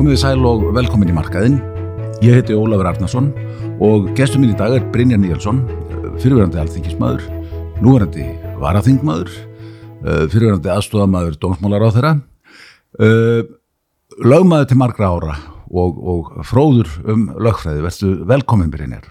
[0.00, 1.56] komið þið sæl og velkomin í markaðinn.
[2.24, 3.26] Ég heiti Ólafur Arnarsson
[3.84, 5.58] og gestur minn í dag er Brynjar Níelsson,
[6.22, 7.26] fyrirverandi alþingismadur,
[7.84, 8.24] núverandi
[8.62, 12.14] varaþingmaður, eh, fyrirverandi aðstofamaður dómsmálar á þeirra,
[14.24, 15.36] lögmaður til margra ára
[15.68, 17.84] og, og fróður um lögfræði.
[17.84, 19.04] Verstu velkomin Brynjar.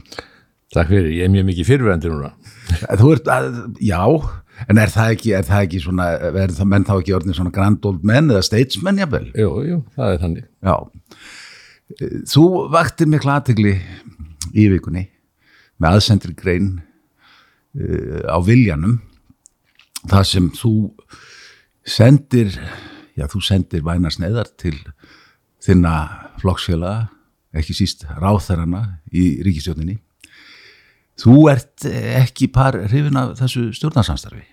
[0.74, 2.34] Takk fyrir, ég er mjög mikið fyrirverandi núna.
[2.98, 4.02] Þú ert, að, já,
[4.68, 7.54] en er það ekki, er það ekki svona, er það menn þá ekki orðin svona
[7.55, 9.27] grand old men eða statesmen jafnvel?
[9.38, 10.49] Jú, jú, það er þannig.
[10.66, 10.76] Já,
[12.34, 13.76] þú vaktir miklu aðtegli
[14.54, 15.05] í vikunni
[15.80, 18.99] með aðsendri grein uh, á viljanum
[20.08, 20.73] það sem þú
[21.90, 22.54] sendir,
[23.18, 24.76] já þú sendir væna sneiðar til
[25.63, 25.94] þinna
[26.40, 27.10] flokksfélaga,
[27.60, 29.98] ekki síst ráþarana í ríkistjóninni.
[31.20, 34.46] Þú ert ekki par hrifin af þessu stjórnarsamstarfi?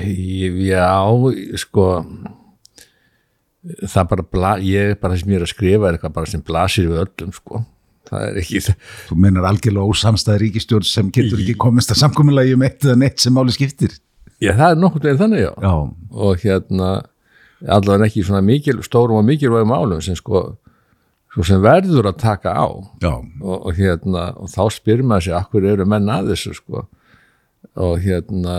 [0.00, 0.94] Já,
[1.60, 1.88] sko
[3.60, 6.88] það bara, bla, ég bara sem ég er að skrifa er eitthvað bara sem blasir
[6.88, 7.64] við öllum, sko
[8.08, 8.62] það er ekki
[9.10, 13.20] Þú meinar algjörlega ósamstæði ríkistjórn sem getur ekki komist að samkominnlagi um eitt eða neitt
[13.22, 13.98] sem máli skiptir?
[14.40, 15.52] Já, það er nokkur veginn þannig, já.
[15.60, 15.74] Já.
[16.24, 16.90] Og hérna,
[17.68, 20.46] allavega ekki svona mikil, stórum og mikilvægum álum sem sko
[21.34, 22.66] svo sem verður að taka á.
[23.42, 26.86] Og, og hérna og þá spyrir maður sér akkur eru menn að þessu sko?
[27.78, 28.56] Og hérna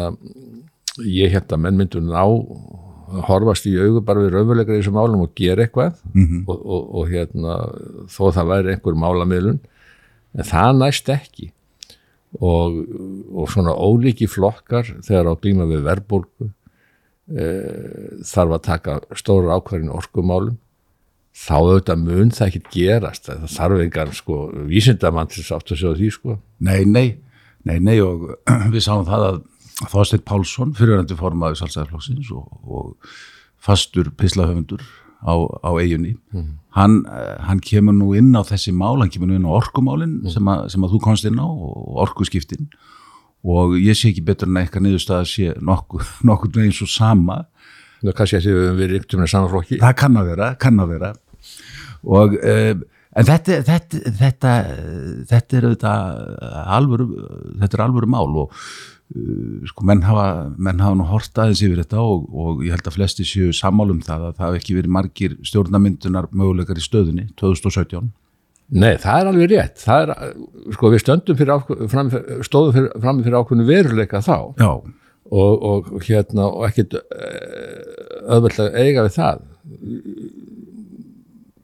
[1.08, 2.24] ég held að menn myndur ná
[3.28, 6.00] horfast í augu bara við raunveruleikar í þessum málum og gera eitthvað.
[6.14, 6.44] Mm -hmm.
[6.48, 7.58] og, og, og hérna
[8.08, 9.60] þó það væri einhver málamiðlun
[10.38, 11.52] en það næst ekki.
[12.40, 12.78] Og,
[13.36, 17.48] og svona ólíki flokkar þegar á glíma við verðbólgu e,
[18.24, 20.56] þarf að taka stóra ákvarðin orkumálum
[21.32, 25.92] þá auðvitað mun það ekki gerast það þarf einhver sko vísindamann til aftur að sjá
[26.00, 27.08] því sko Nei, nei,
[27.68, 28.28] nei, nei og
[28.74, 29.42] við sáum það að
[29.90, 33.14] Þorstein Pálsson, fyrirvændi formaður Salsæðarflokksins og, og
[33.62, 34.84] fastur pislahöfundur
[35.26, 36.50] á, á eiginni, mm.
[36.78, 37.02] hann,
[37.46, 40.34] hann kemur nú inn á þessi mál, hann kemur nú inn á orkumálinn mm.
[40.34, 42.69] sem, sem að þú komst inn á og orkuskiptin
[43.42, 47.44] og ég sé ekki betur en eitthvað niðurstað að sé nokkuð nokku veginn svo sama
[48.01, 51.12] Það kannski að við erum yktum með samanflokki Það kann að vera, kann að vera.
[52.01, 54.56] Og um, en þetta, þetta, þetta,
[55.29, 56.16] þetta er auðvitað
[56.78, 57.09] alvöru,
[57.62, 61.84] þetta er alvöru mál og uh, sko menn hafa, menn hafa nú hort aðeins yfir
[61.84, 64.97] þetta og, og ég held að flesti séu sammálum það að það hef ekki verið
[64.97, 68.09] margir stjórnamyndunar möguleikar í stöðunni 2017
[68.72, 69.81] Nei, það er alveg rétt.
[69.83, 70.28] Það er,
[70.78, 72.12] sko við stöndum fyrir ákveð, fram,
[72.47, 74.38] stóðum fyrir, fram fyrir ákveðinu veruleika þá.
[74.62, 74.69] Já.
[75.31, 76.95] Og, og hérna og ekkert
[78.22, 79.46] öðvöld að eiga við það.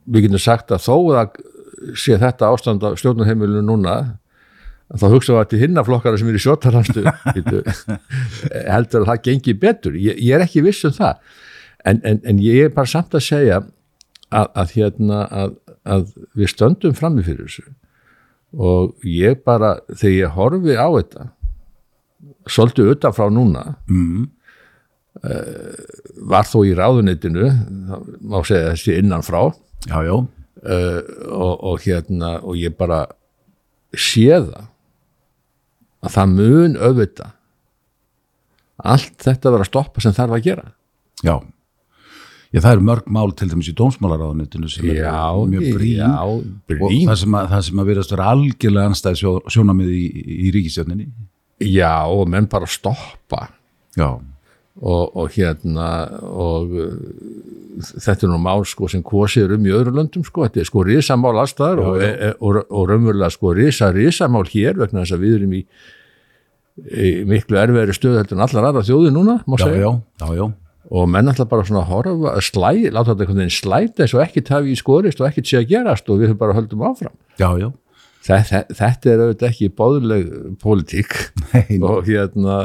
[0.08, 1.38] Við getum sagt að þó að
[1.98, 3.98] sé þetta ástand á stjórnarheimilu núna
[4.88, 7.02] þá hugsaðum við að til hinnaflokkara sem er í sjóttarhanstu
[8.72, 9.98] heldur að það gengi betur.
[10.00, 11.20] Ég, ég er ekki viss um það.
[11.86, 16.08] En, en, en ég er bara samt að segja að, að hérna að, að
[16.38, 17.66] við stöndum fram í fyrir þessu.
[18.56, 21.28] Og ég bara þegar ég horfi á þetta
[22.48, 24.24] svolítið utanfrá núna mm.
[25.24, 25.76] Uh,
[26.30, 27.50] var þó í ráðunitinu
[28.28, 29.48] má segja þessi innanfrá
[29.88, 30.14] já, já.
[30.58, 33.04] Uh, og, og hérna og ég bara
[33.94, 34.66] sé það
[35.98, 37.30] að það mun auðvita
[38.78, 40.66] allt þetta verður að stoppa sem þarf að gera
[41.26, 41.38] já
[42.48, 46.94] Já, það eru mörg mál til dæmis í dómsmálaráðunitinu sem já, er mjög brín, og
[46.94, 50.04] það sem að, það sem að verðast vera algjörlega anstæð sjó, sjónamið í,
[50.46, 51.10] í ríkistjörninni.
[51.68, 53.42] Já, og menn bara stoppa
[53.98, 54.14] Já.
[54.78, 55.86] Og, og hérna
[56.22, 56.90] og uh,
[57.98, 60.84] þetta er nú mál sko sem kosið um í öðru löndum sko, þetta er sko
[60.86, 65.34] risamál allstaðar og, e, og, og raunverulega sko risa, risamál hér vegna þess að við
[65.40, 65.64] erum í,
[66.94, 69.90] í miklu erfiðri stöðu heldur en allar aðra þjóði núna, Já, já,
[70.22, 70.46] já, já.
[70.94, 74.54] og menn alltaf bara svona horfa, slæ, láta þetta einhvern veginn slæta eins og ekkert
[74.54, 77.50] hafi í skorist og ekkert sé að gerast og við höfum bara höldum áfram Já,
[77.58, 77.70] já.
[78.28, 80.28] Þetta, er auðvitað ekki bóðuleg
[80.62, 81.16] pólitík.
[81.52, 82.60] Nei, og hérna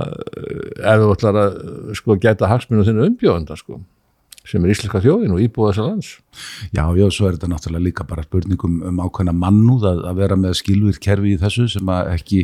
[0.84, 1.58] ef þú ætlar að
[2.00, 3.82] sko geta hagsminu þinnu umbjóðanda sko
[4.44, 6.10] sem er íslenska þjóðin og íbúða þessar lands
[6.74, 10.38] Já, já, svo er þetta náttúrulega líka bara spurningum um ákveðna mannúð að, að vera
[10.40, 12.42] með skilvir kerfi í þessu sem að ekki,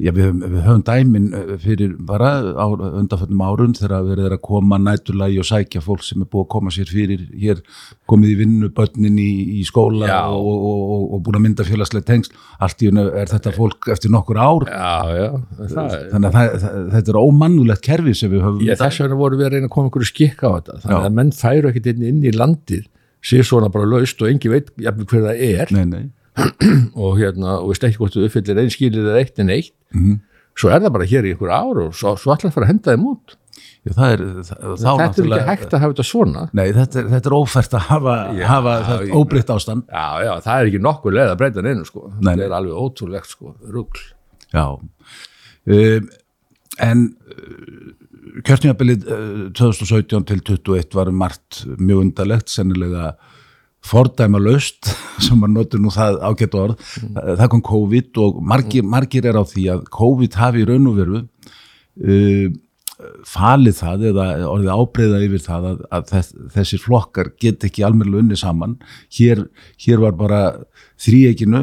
[0.00, 1.28] já, við höfum, við höfum dæmin
[1.62, 6.24] fyrir bara á undanföllum árun þegar við erum að koma nætturlægi og sækja fólk sem
[6.24, 7.62] er búið að koma sér fyrir hér,
[8.10, 9.30] komið í vinnu, börnin í,
[9.60, 10.20] í skóla Já.
[10.28, 13.90] og, og, og, og búin að mynda félagslega tengsl, allt í hennu er þetta fólk
[13.94, 15.28] eftir nokkur ár, Já, já,
[15.74, 19.20] það þannig að það, það, þetta er ómannulegt kerfi sem við höfum Já, þess vegna
[19.20, 21.08] voru við að reyna að koma einhverju skikka á þetta þannig Já.
[21.10, 22.86] að menn færu ekkert inn, inn í landið
[23.22, 25.74] sér svona bara laust og engi veit jafnvel hver það er.
[25.76, 26.04] Nei, nei,
[27.04, 30.20] og hérna, og veist ekki hvort þú uppfyllir einn skilið eða eitt en eitt Mhm.
[30.54, 32.92] svo er það bara hér í einhver ár og svo, svo allar fara að henda
[32.94, 33.36] þeim út.
[33.80, 36.42] Já, það er, það, þetta er ekki hægt að hafa þetta svona.
[36.52, 39.84] Nei, þetta er, þetta er ófært að hafa, Já, hafa þetta óbreytt ástand.
[39.88, 42.82] já, já, það er ekki nokkuð leið að breyta neinu sko, Nei, þetta er alveg
[42.84, 44.02] ótrúlegt sko, rugl.
[44.52, 44.64] Já.
[45.70, 46.10] Um,
[46.80, 47.02] en
[48.46, 53.14] kjörtningabilið uh, 2017 til 21 var um margt mjög undarlegt, sennilega
[53.86, 54.90] fordæma löst,
[55.24, 59.40] sem maður notur nú það ágætt orð, það, það kom COVID og margir, margir er
[59.40, 62.50] á því að COVID hafi í raun og veru uh,
[63.24, 68.24] falið það eða orðið ábreyða yfir það að, að þess, þessir flokkar get ekki almennilega
[68.24, 68.76] unni saman.
[69.16, 69.46] Hér,
[69.84, 70.40] hér var bara
[71.00, 71.62] þríeginu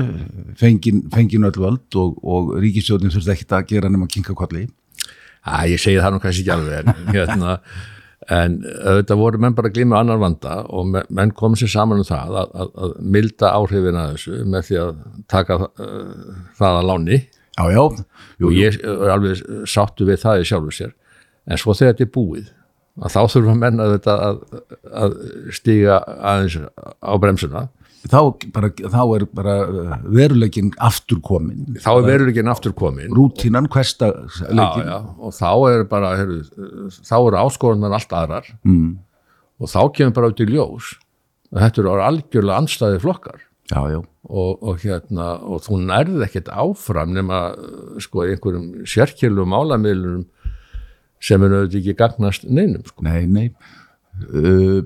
[0.58, 4.34] fengin, fengin öll völd og, og ríkistjórnin þurfti ekki að gera nema kinka
[5.48, 7.54] Æ, ég segi það nú kannski ekki alveg en, hérna,
[8.38, 12.02] en auðvitað voru menn bara að glíma annar vanda og me- menn kom sér saman
[12.04, 14.92] um það að, að, að milda áhrifin að þessu með því að
[15.32, 17.20] taka uh, það að láni.
[17.58, 17.82] Já, já,
[18.38, 19.40] jú, og ég er alveg
[19.72, 20.92] sáttu við það í sjálfu sér.
[21.48, 22.52] En svo þegar þetta er búið
[22.98, 24.38] að þá þurfa menn að, þetta, að,
[25.06, 25.16] að
[25.58, 26.60] stíga aðeins
[27.02, 27.64] á bremsuna
[28.12, 28.20] þá,
[28.56, 34.12] bara, þá er bara uh, veruleikin aftur komin þá er veruleginn aftur komin rútínan, hversta
[34.14, 36.40] já, leikin já, og þá er bara heru,
[37.02, 38.50] þá eru áskorunar allt aðrar.
[38.68, 38.96] Mm.
[39.62, 40.96] og þá kemur bara út í ljós
[41.56, 43.44] þetta eru algjörlega anstæði flokkar.
[43.68, 47.42] Já, já, og, og hérna og þú nærði ekkert áfram nema
[48.04, 50.24] sko einhverjum sérkjölum málamiðlunum
[51.24, 53.04] sem er auðvitað ekki gagnast neinum sko.
[53.08, 53.48] nei, nei.
[54.18, 54.82] Uh,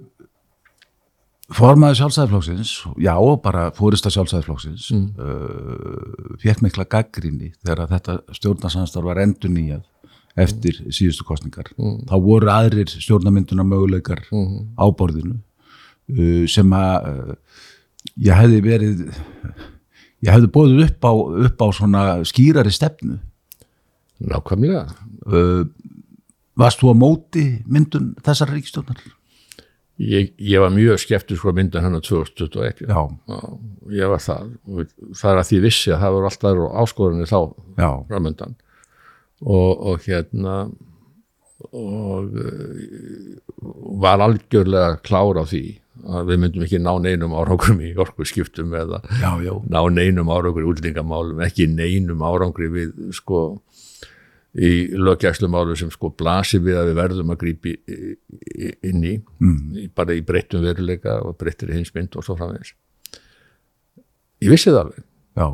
[1.56, 5.08] formaður sjálfstæðiflokksins já, bara fórista sjálfstæðiflokksins mm.
[5.20, 9.88] uh, fekk mikla gaggrinni þegar þetta stjórnarsamstarf var endur nýjað
[10.40, 17.36] eftir síðustu kostningar þá voru aðrir stjórnarmynduna möguleikar á borðinu uh, sem að uh,
[18.22, 19.06] ég hefði verið
[20.22, 21.14] ég hefði bóðið upp á,
[21.48, 23.18] upp á svona skýrari stefnu.
[24.22, 24.86] Nákvæmlega.
[25.26, 25.66] Uh,
[26.58, 29.02] varst þú á móti myndun þessar ríkstjórnar?
[30.02, 33.42] Ég, ég var mjög skeptisk myndan hann á 2021 Já, Já,
[34.02, 34.54] ég var það.
[35.20, 37.40] Það er að því vissi að það voru alltaf áskorinni þá
[38.10, 38.58] framöndan
[39.42, 40.56] og, og hérna
[41.72, 42.82] og uh,
[44.02, 45.66] var algjörlega klár á því
[46.02, 50.32] að við myndum ekki ná neinum árangrum í orku skiptum eða já, já, ná neinum
[50.34, 53.62] árangur í útlendingamálum ekki neinum árangri við sko
[54.52, 57.76] í löggæslumálum sem sko blasir við að við verðum að grípi
[58.84, 59.92] inn í, mm.
[59.96, 62.74] bara í breyttum veruleika og breyttir hinsmynd og svo framvegis
[64.44, 65.06] ég vissi það alveg
[65.40, 65.46] já.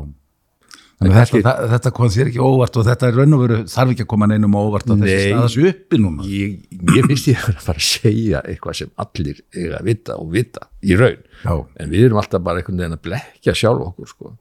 [0.98, 3.92] Að kannski- þetta, þetta kom þér ekki óvart og þetta er raun og veru þarf
[3.92, 5.28] ekki að koma neinum á óvart þessi Nei.
[5.28, 6.26] staða sér uppi núna.
[6.26, 6.56] ég,
[6.96, 10.66] ég finnst ég að fara að segja eitthvað sem allir eiga að vita og vita
[10.82, 14.34] í raun, Já, en við erum alltaf bara einhvern veginn að blekja sjálf okkur sko,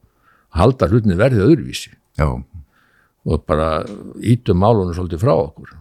[0.57, 2.25] halda hlutinni verðið öðruvísi já,
[3.27, 3.69] og bara
[4.23, 5.73] ítum málunum svolítið frá okkur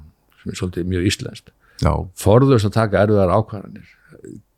[0.42, 1.52] sem er svolítið mjög íslenskt.
[1.84, 3.92] Já, forðust að taka erfiðar ákvarðanir.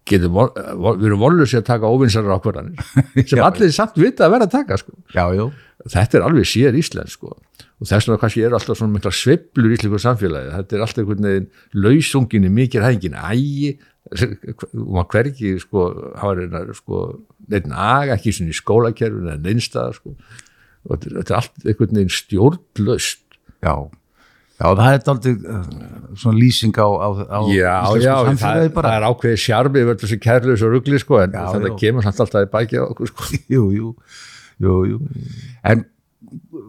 [0.09, 2.79] Getum, vol- við erum vollusi að taka óvinsarar ákvarðanir
[3.29, 4.95] sem allir samt vita að vera að taka sko.
[5.13, 5.45] já, já,
[5.93, 7.35] þetta er alveg sér íslensk sko.
[7.37, 11.03] og þess vegna kannski eru alltaf svona mikla sveiflur í íslensku samfélagi, þetta er alltaf
[11.05, 11.51] einhvern veginn
[11.85, 13.75] lausunginni, mikið hængin ægi,
[14.09, 15.85] og maður hvergi sko,
[16.23, 17.03] hafa reynar sko,
[17.53, 20.15] neitt naga, ekki svona í skólakerfinu eða neinstað sko.
[20.87, 23.25] Og þetta er- allt einhvern veginn stjórnlaust
[23.65, 23.75] já.
[24.59, 25.33] Já, það er aldrei
[26.19, 30.65] svona lýsing á, á, á Já, já, það, það er ákveðið sjarmi verður þessi kærleus
[30.67, 31.77] og rugli sko, en Já, þetta já.
[31.85, 33.29] kemur samt alltaf í bækið á okkur sko.
[33.55, 33.93] jú, jú,
[34.67, 34.99] jú, jú.
[35.63, 35.85] En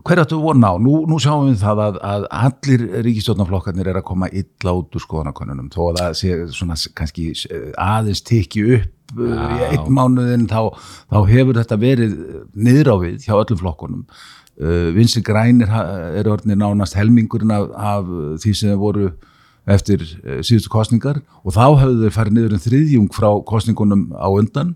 [0.05, 0.73] hver áttu vona á?
[0.77, 5.03] Nú, nú sjáum við það að, að allir ríkistjórnarflokkarnir er að koma illa út úr
[5.07, 8.85] skoðanakonunum þó að það sé svona kannski eh, aðeins tekki upp
[9.15, 9.45] Já.
[9.55, 10.75] í einn mánuðin þá,
[11.09, 12.17] þá hefur þetta verið
[12.53, 14.03] niður á við hjá öllum flokkunum.
[14.59, 15.71] Uh, Vinstri grænir
[16.19, 18.09] eru orðinir nánast helmingurinn af, af
[18.43, 19.13] því sem voru
[19.69, 24.27] eftir uh, síðustu kostningar og þá höfðu þeir farið niður en þriðjung frá kostningunum á
[24.27, 24.75] undan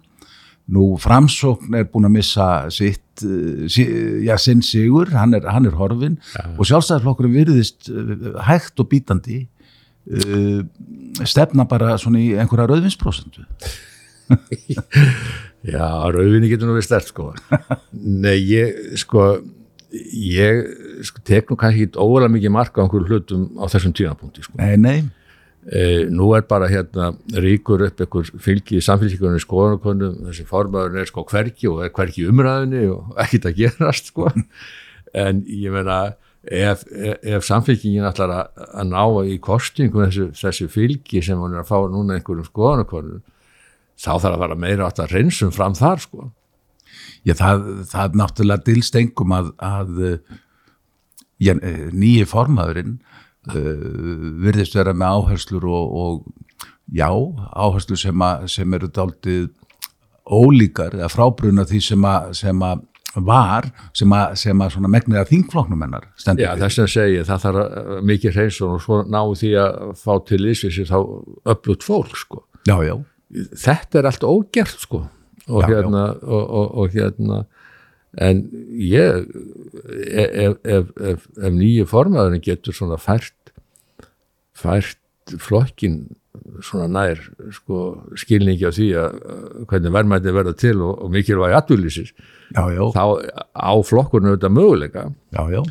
[0.71, 3.83] Nú framsókn er búin að missa sitt, uh, sí,
[4.23, 6.15] já, sinn sigur, hann er, hann er horfin
[6.55, 9.41] og sjálfstæðarflokkurinn virðist uh, hægt og bítandi
[10.07, 10.63] uh,
[11.27, 13.43] stefna bara svona í einhverja rauðvinsprósentu.
[15.73, 17.31] Já, rauðvinni getur nú við stert sko.
[17.93, 19.27] Nei, ég sko
[19.93, 20.63] ég
[21.05, 24.57] sko, tek nú kannski ekki óalega mikið marka á einhverjum hlutum á þessum tímapunkti sko.
[24.59, 24.97] Nei, nei,
[25.63, 31.07] E, nú er bara hérna ríkur upp einhver fylgi í samfélgjikunni skoðanakonum, þessi formaður er
[31.07, 34.27] sko hverki og er hverki umræðinni og ekkit að gerast sko
[35.23, 40.67] en ég meina ef, ef, ef samfélgjingin ætlar að, að ná í kostingum þessu, þessu
[40.73, 43.23] fylgi sem hún er að fá núna einhverjum skoðanakonum
[43.99, 46.29] þá þarf að vera meira átt að reynsum fram þar sko.
[47.23, 49.91] Já, það, það náttúrulega dilst engum að, að
[51.39, 52.97] já, eh, nýji formaðurinn
[53.53, 56.55] uh, virðist vera með áherslur og, og
[56.93, 57.09] já,
[57.55, 59.45] áherslur sem, að, sem eru daldið
[60.23, 62.83] ólíkar eða frábruna því sem að, sem að
[63.13, 67.25] var sem að, sem að svona megnir að þingfloknum hennar stendur Já, þess að segja,
[67.27, 70.97] það þarf mikið hreinsun og svo ná því að fá til ísvið sér þá
[71.53, 72.41] öflut fólk, sko.
[72.65, 72.95] já, já,
[73.33, 75.03] Þetta er allt ógert, sko.
[75.49, 77.43] Og Já, hérna, og, og, og hérna,
[78.23, 78.43] en
[78.79, 79.23] ég,
[80.07, 83.53] ef, ef, ef, ef, ef nýju formaðurinn getur svona fært,
[84.55, 84.99] fært
[85.41, 86.03] flokkin
[86.63, 87.19] svona nær
[87.53, 87.79] sko,
[88.19, 89.17] skilningi á því að
[89.69, 91.57] hvernig verðmætti verða til og, og mikilvægi
[92.73, 93.03] já, þá
[93.53, 95.61] á flokkurnu þetta möguleika já, já.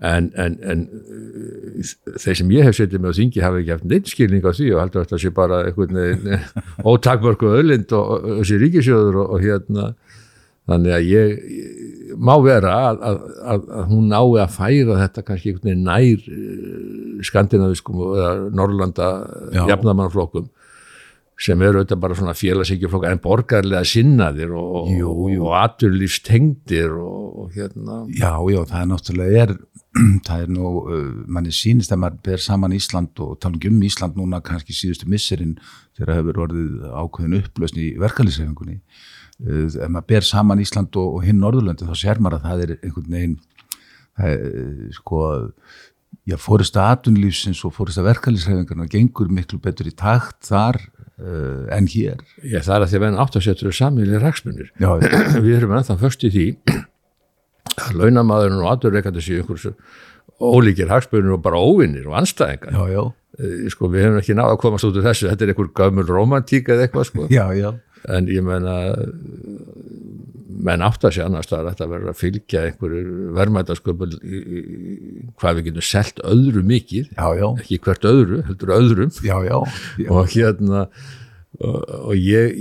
[0.00, 1.90] En, en, en uh,
[2.22, 4.70] þeir sem ég hef setið með á þingi hafa ekki haft neitt skilning á því
[4.72, 6.40] og heldur að þetta sé bara veginn
[6.92, 9.90] ótakmörku öðlind og, og þessi ríkisjóður og, og hérna
[10.70, 11.44] þannig að ég,
[12.22, 13.20] má vera að, að,
[13.52, 19.12] að, að hún nái að færa þetta kannski einhvern veginn nær uh, skandinaviskum eða Norrlanda
[19.52, 19.64] Já.
[19.74, 20.48] jafnamannflokkum
[21.42, 25.12] sem eru auðvitað bara svona félagsíkjuflokk en borgarlega sinnaðir og, jú.
[25.48, 29.54] og aturlífstengdir og, og hérna Já, já, það er náttúrulega er,
[30.26, 34.16] það er nú, uh, manni sýnist að maður ber saman Ísland og tala um Ísland
[34.16, 35.58] núna kannski síðustu misserinn
[35.98, 38.78] þegar hefur orðið ákveðin upplösn í verkalýsreifingunni.
[39.42, 42.64] Uh, ef maður ber saman Ísland og, og hinn Norðurlöndi þá sér maður að það
[42.64, 43.34] er einhvern veginn,
[44.20, 45.24] það er, uh, sko,
[46.30, 50.80] já, fórista atunlífsins og fórista verkalýsreifingarna gengur miklu betur í takt þar
[51.20, 52.24] uh, en hér.
[52.40, 54.72] Ég, það er að því að venn átt að setja samíli ræksmunir.
[54.80, 54.96] Já,
[55.44, 56.46] Við erum ennþá först í því
[57.80, 59.74] að launamaðurinn og aturreikandi séu einhversu
[60.42, 62.72] ólíkir hagsmunir og bara óvinnir og anstæðingar.
[62.72, 65.52] já, já, Eh, Sko, við hefum ekki náða að komast út úr þessu, þetta er
[65.54, 67.28] einhver gömul romantík eða eitthvað, sko.
[67.32, 67.72] já,
[68.12, 68.74] En ég menna,
[70.62, 73.32] menn átt að sé annars það er að vera að fylgja einhverju
[74.22, 74.42] í,
[75.40, 77.08] hvað við getum selt öðru mikið,
[77.62, 79.12] ekki hvert öðru, heldur öðrum.
[80.12, 80.86] Og hérna
[81.60, 82.54] og, og ég,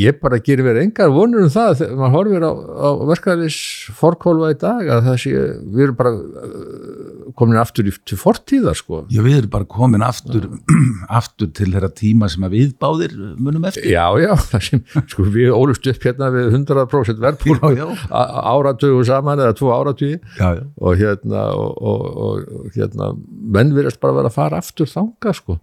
[0.00, 3.58] ég bara gerir verið engar vonur um það þegar maður horfir á, á verkefælis
[3.98, 8.78] forkólfa í dag að það sé, við erum bara uh, komin aftur í, til fortíðar
[8.80, 9.02] sko.
[9.12, 10.48] Já, við erum bara komin aftur,
[11.20, 13.90] aftur til þeirra tíma sem að við báðir munum eftir.
[13.92, 17.86] Já, já, það sem, sko við ólust upp hérna við 100% verðbúl Já, já.
[18.08, 19.70] áratugu saman eða tvo
[20.00, 20.48] já.
[20.80, 25.58] og hérna og, og, og, hérna menn virðast bara vera að fara aftur þanga sko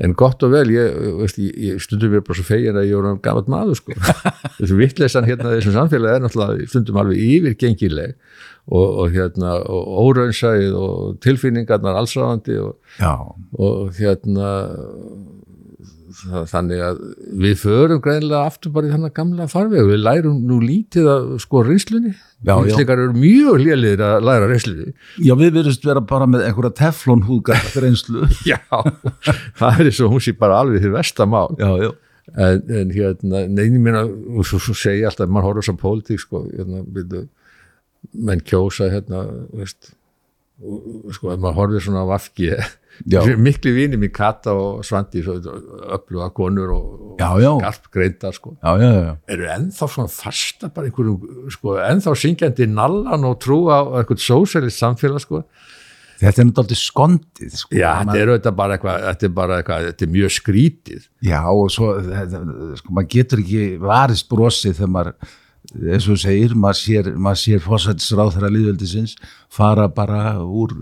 [0.00, 2.96] en gott og vel, ég, veist, ég, ég stundum verið bara svo fegin að ég
[2.96, 3.96] voru gammalt maður sko.
[4.60, 8.16] Þessu vittleysan hérna þessum samfélagi er náttúrulega stundum alveg yfirgengileg
[8.70, 12.76] og, og hérna og óraunsæð og tilfinningarnar allsráðandi og,
[13.58, 14.52] og hérna
[16.22, 17.00] þannig að
[17.42, 21.62] við förum greinlega aftur bara í þannig gamla farveg við lærum nú lítið að sko
[21.66, 22.12] reynslunni.
[22.42, 27.24] Íslingar eru mjög lélir að læra reynslunni já við verðumst vera bara með einhverja teflon
[27.26, 28.26] húðgar fyrir einslu.
[28.50, 28.58] já,
[29.58, 31.90] það er eins og hún sé bara alveg því vestamál Já, já,
[32.34, 36.44] en, en hérna, neini minna og svo, svo segja alltaf, mann horfður sem pólitík sko,
[36.50, 37.26] hérna, byrju,
[38.26, 39.24] menn kjósa hérna,
[39.54, 39.92] veist
[40.62, 42.60] og, sko, ef maður horfður svona á Já.
[43.38, 48.56] Miklu vini mín Kata og Svandi öfluga konur og, skarp greindar sko.
[48.62, 54.82] Eru ennþá svona fasta bara einhverjum, sko, ennþá syngjandi nallan og trúa á einhvern sósælist
[54.82, 55.44] samfélag sko.
[56.22, 57.74] Þetta er náttúrulega skondið, sko.
[57.74, 61.06] Já, þetta er auðvitað bara eitthvað, þetta er bara eitthvað, þetta er mjög skrítið.
[61.26, 62.42] Já, og svo, þetta,
[62.78, 65.32] sko, maður getur ekki varist brosið þegar maður,
[65.72, 67.06] eins og segir, maður sér,
[67.40, 69.14] sér fórsættisráð þeirra líðveldisins
[69.52, 70.74] fara bara úr,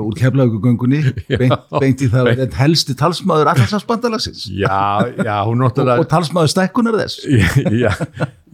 [0.00, 1.02] úr keflaugugöngunni,
[1.40, 4.46] beint, beint í það, þetta helsti talsmaður allarsafsbandalagsins
[5.44, 5.60] og,
[6.04, 7.20] og talsmaður stækkunar þess.
[7.84, 7.92] já,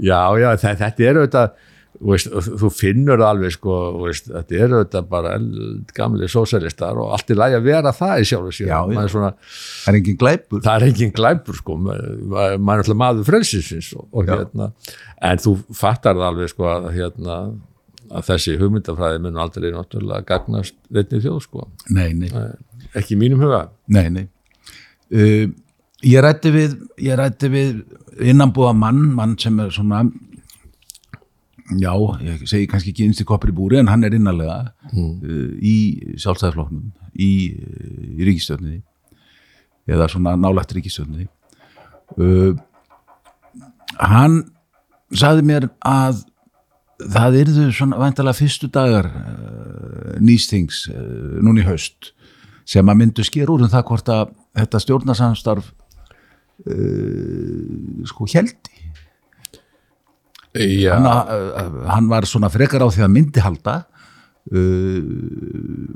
[0.02, 1.56] já, já, þe- þetta er auðvitað,
[2.00, 5.34] veist, og þú finnur alveg, sko, veist, þetta er auðvitað bara
[5.96, 8.26] gamli sósælistar og allt er lægi að vera það í.
[8.36, 9.30] Maður er Svona,
[9.84, 10.62] Það er engin glæpur.
[10.66, 14.36] það er engin glæpur, sko, maður er alltaf maður frelsisins og, og Já.
[14.36, 14.70] hérna,
[15.30, 17.36] en þú fattar það alveg, sko, að hérna,
[18.06, 21.68] að þessi hugmyndafræði mun aldrei náttúrulega gagnast veitni þjóð, sko.
[21.90, 22.30] Nei, nei.
[22.96, 23.64] Ekki mínum huga.
[23.90, 24.26] Nei, nei.
[25.10, 25.48] Uh,
[26.06, 27.80] ég rætti við, ég rætti við
[28.22, 30.04] innanbúða mann, mann sem er svona,
[31.75, 31.92] já,
[32.23, 34.58] ég segi kannski ekki innst í koppir í búri, en hann er innanlega
[34.92, 35.76] uh, í
[36.23, 38.80] sjálfstæðarfloknum, í, uh, í ríkistjörniði,
[39.90, 41.28] eða svona nálægt ríkistjörniði.
[42.16, 42.54] Uh,
[43.99, 44.44] hann
[45.14, 46.25] sagði mér að
[47.02, 50.87] það yrðu svona væntalega fyrstu dagar uh, nýstings
[51.44, 52.12] núna í haust
[52.66, 55.68] sem að myndu sker úr um það hvort að þetta stjórnarsamstarf
[56.66, 58.75] uh, sko heldi
[60.56, 63.76] hann, uh, hann var svona frekar á því að myndi halda
[64.52, 65.00] uh,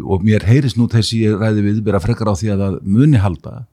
[0.07, 3.23] og mér heyrist nú þessi ég ræði við vera frekar á því að það muni
[3.23, 3.64] halda.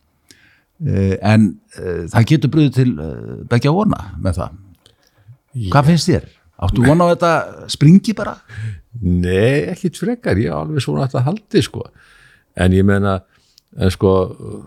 [0.77, 4.59] Uh, en uh, það getur bröðið til uh, begja vona með það.
[5.71, 6.27] Hvað finnst þér?
[6.57, 7.31] Áttu vona á þetta
[7.69, 8.35] springi bara?
[9.01, 11.83] Nei, ekkit frekar, ég á alveg svona að þetta haldi sko,
[12.57, 13.19] en ég meina
[13.77, 14.13] en sko,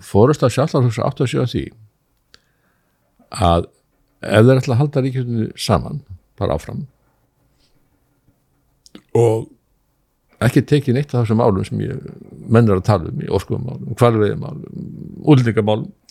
[0.06, 1.64] fórust að sjálfhaldursa áttu að sjá því
[3.30, 3.66] að
[4.20, 6.02] ef þeir ætla að halda ríkjörninu saman,
[6.40, 6.84] bara áfram.
[9.16, 9.48] Og
[10.44, 12.00] ekki tekið neitt af þessum málum sem ég
[12.48, 13.92] mennur að tala um í orkuðumálum,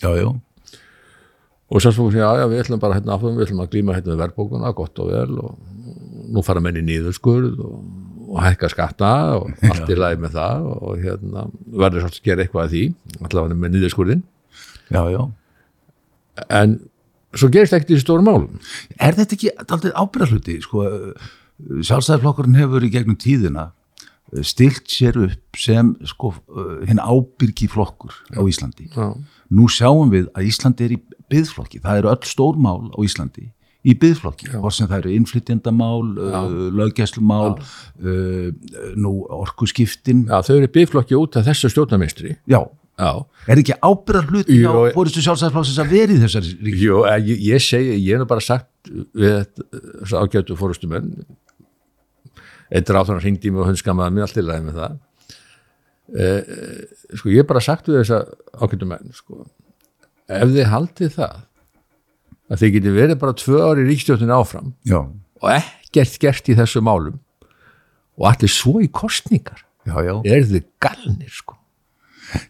[0.03, 0.29] Já, já,
[1.69, 4.21] og svo já, já, við ætlum bara hérna áfram, við ætlum að glíma hérna við
[4.23, 5.57] verðbókuna, gott og vel og
[6.29, 7.75] nú fara menn í nýðurskurð og,
[8.29, 12.45] og hækka skatta og allt í lagi með það og hérna verður svolítið að gera
[12.45, 12.83] eitthvað að því,
[13.21, 14.23] allavega með nýðurskurðin
[14.89, 15.21] já, já.
[16.57, 16.79] En
[17.35, 18.59] svo gerist ekkert í stórum málum
[18.99, 20.55] Er þetta ekki aldrei ábyrðarhluti?
[20.65, 20.85] Sko,
[21.83, 23.69] sjálfstæðarflokkurinn hefur í gegnum tíðina
[24.33, 28.89] eh, stilt sér upp sem sko, eh, hinn ábyrgi flokkur á Íslandi.
[28.95, 29.13] já,
[29.49, 31.79] Nú sjáum við að Íslandi er í byðflokki.
[31.81, 33.47] Það eru öll stór mál á Íslandi
[33.85, 34.49] í byðflokki.
[34.59, 37.53] Hvort sem það eru innflytjendamál, uh, löggæslumál,
[38.03, 38.49] uh,
[38.99, 40.25] nú orkuskiptin.
[40.27, 42.67] já, þau eru biflokki út af þessu stjórnarmestri Já, já,
[42.99, 46.79] er ekki ábyrðarhluti Jú, á fóristu sjálfstæðarflokksins að vera í þessari ríki?
[46.83, 51.13] Jú, eh, ég, ég segi, ég hef bara sagt við þessu ágætu fórustumenn
[52.69, 54.97] eitt ráþarnar hringdi mig og hundskamaði mig allt í lagi með það
[56.19, 56.57] eh,
[57.15, 58.21] sko ég hef bara sagt við þessa
[58.59, 59.45] ágætu menn sko,
[60.27, 61.39] ef þið haldið það
[62.49, 66.57] að þið geti verið bara tvö ári í ríkstjóttin áfram Já, og ekkert gert í
[66.57, 67.19] þessu málum
[68.19, 70.13] og allir svo í kostningar já, já.
[70.27, 71.58] er þið galnir sko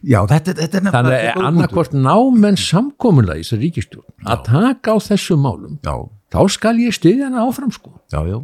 [0.04, 1.48] Já, þetta, þetta er þannig nefnilega að góður punktur.
[1.50, 5.94] annarkvort námenn samkomulega í þessari ríkistjórn að taka á þessu málum Já,
[6.34, 8.40] þá skal ég styðja hana áfram sko já, já.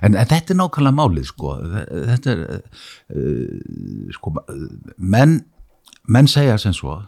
[0.00, 1.54] En, en þetta er nákvæmlega málið, sko.
[2.08, 2.42] Þetta er,
[3.12, 4.32] uh, sko,
[4.96, 5.40] menn,
[6.08, 7.00] menn segja sem svo,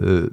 [0.00, 0.28] uh,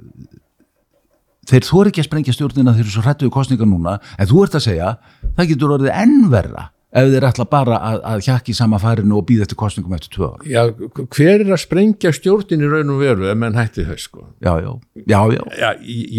[1.50, 4.46] þeir þú ekki að sprengja stjórnina þeir eru svo hrættu við kostninga núna, en þú
[4.46, 4.94] ert að segja,
[5.34, 9.24] það getur orðið enn verra ef þeir ætla bara að, að hjakki sama færinu og
[9.28, 10.44] býða eftir kostningum eftir tvö ár.
[10.46, 10.60] Já,
[11.02, 14.26] hver er að sprengja stjórnin í raun og veru ef menn hætti þau sko?
[14.44, 14.70] Já, já,
[15.02, 15.70] já, já, Já,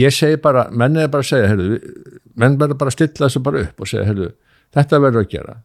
[0.04, 1.80] ég segi bara, menn er bara að segja heyrðu,
[2.36, 4.30] menn verður bara að stilla þessu bara upp og segja, heyrðu,
[4.76, 5.58] þetta verður að gera.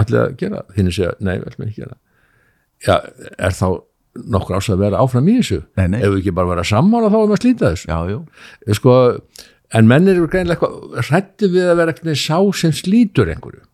[0.00, 1.96] Allir að gera, hinn segja nei, við ætlum ekki að gera
[2.80, 2.94] Já,
[3.36, 3.66] er þá
[4.30, 5.58] nokkur ás að vera áfram í þessu?
[5.78, 5.98] Nei, nei.
[6.00, 7.90] ef við ekki bara vera sammála þá erum að slíta þessu?
[7.90, 8.94] Já, já, sko,
[9.74, 13.66] en menn eru greinlega eitthvað hrætti við að vera eitthvað sá sem slítur einhverju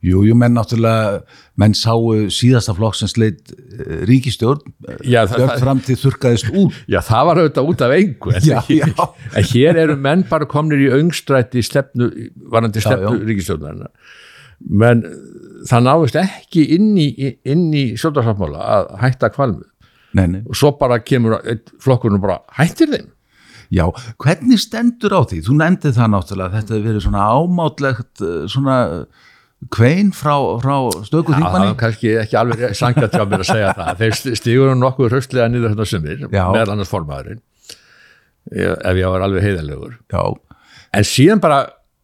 [0.00, 1.18] Jú, jú, menn náttúrulega,
[1.60, 4.62] menn sáu síðasta flokk sem sleitt uh, ríkistjórn,
[5.04, 6.78] björn fram til þurkaðist út.
[6.88, 8.88] Já, það var auðvitað út af engu en, Já, já.
[9.36, 12.08] en hér eru menn bara komnir í öngstrætti stefnu,
[12.48, 13.28] varandi stefnu já.
[13.28, 13.90] ríkistjórnarna
[14.60, 15.04] menn
[15.68, 17.06] það náðist ekki inn í,
[17.48, 19.64] inn í sjóndarsáttmála að hætta kvalmu
[20.16, 20.40] Nei, nei.
[20.48, 21.38] og svo bara kemur
[21.80, 23.08] flokkurinn bara hættir þeim
[23.70, 23.84] Já,
[24.18, 25.44] hvernig stendur á því?
[25.46, 28.78] Þú nefndi það náttúrulega þetta hefur verið svona ámátlegt uh, svona
[29.68, 31.70] kvein frá, frá stöku Já, það þingmanni.
[31.70, 33.90] er kannski ekki alveg sangjart hjá mér að segja það.
[34.00, 37.42] Þeir stígur nú nokkuð hraustlega niður hérna sumir, meðal annars formaðurinn.
[38.50, 39.98] Ef ég var alveg heiðalegur
[40.90, 41.60] en síðan bara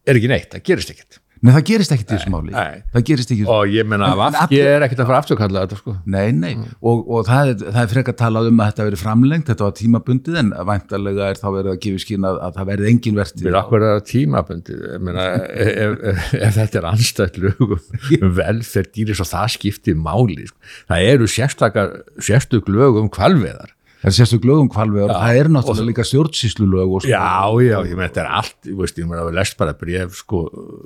[0.06, 2.54] er ekki neitt, það gerist ekkert nei það gerist ekkit í þessu máli.
[2.96, 3.44] Það gerist ekki.
[3.54, 7.04] og ég menna að allir- er ekkert að fara afturkalla þetta sko Nei, nei, og,
[7.06, 10.40] og það, er, það er frekar talað um að þetta verið framlengt, þetta var tímabundið
[10.42, 13.46] en væntalega er þá verið að gefa skýna að, að það verið engin vertið.
[13.46, 15.72] Við akkur er það tímabundi ég meina, ef,
[16.10, 17.78] ef, ef þetta er anstætt lögum
[18.20, 20.58] um velferð dýris og það skiptir máli sko.
[20.90, 25.88] það eru sérstakar sérstök lög um kvalveðar Það er sérstu glögum kvalvegar, það er náttúrulega
[25.88, 27.16] líka stjórnsýslu lög og svona.
[27.16, 29.74] já, já, ég meina þetta er allt ég veist, ég meina að við lest bara
[29.80, 30.40] bref sko,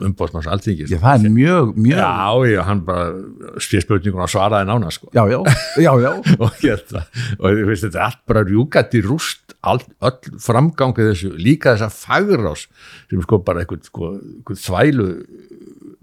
[0.06, 4.70] umbóðsmanns alþingis Já, það er mjög, mjög, já, já, hann bara spyr spurningun og svaraði
[4.70, 5.40] nána sko já, já,
[5.82, 6.10] já, já.
[6.42, 7.04] og, hérna,
[7.40, 11.90] og þú veist, þetta er allt bara rjúkandi rúst all, öll framgangið þessu líka þessa
[11.92, 12.68] fagrás
[13.10, 15.08] sem sko bara einhvern, sko, einhvern þvælu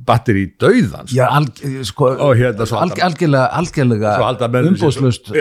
[0.08, 1.46] batteri í dauðans Já, al,
[1.88, 4.13] sko, hérna svo al, halda- algjörlega, algjörlega
[4.72, 5.32] umbóðslust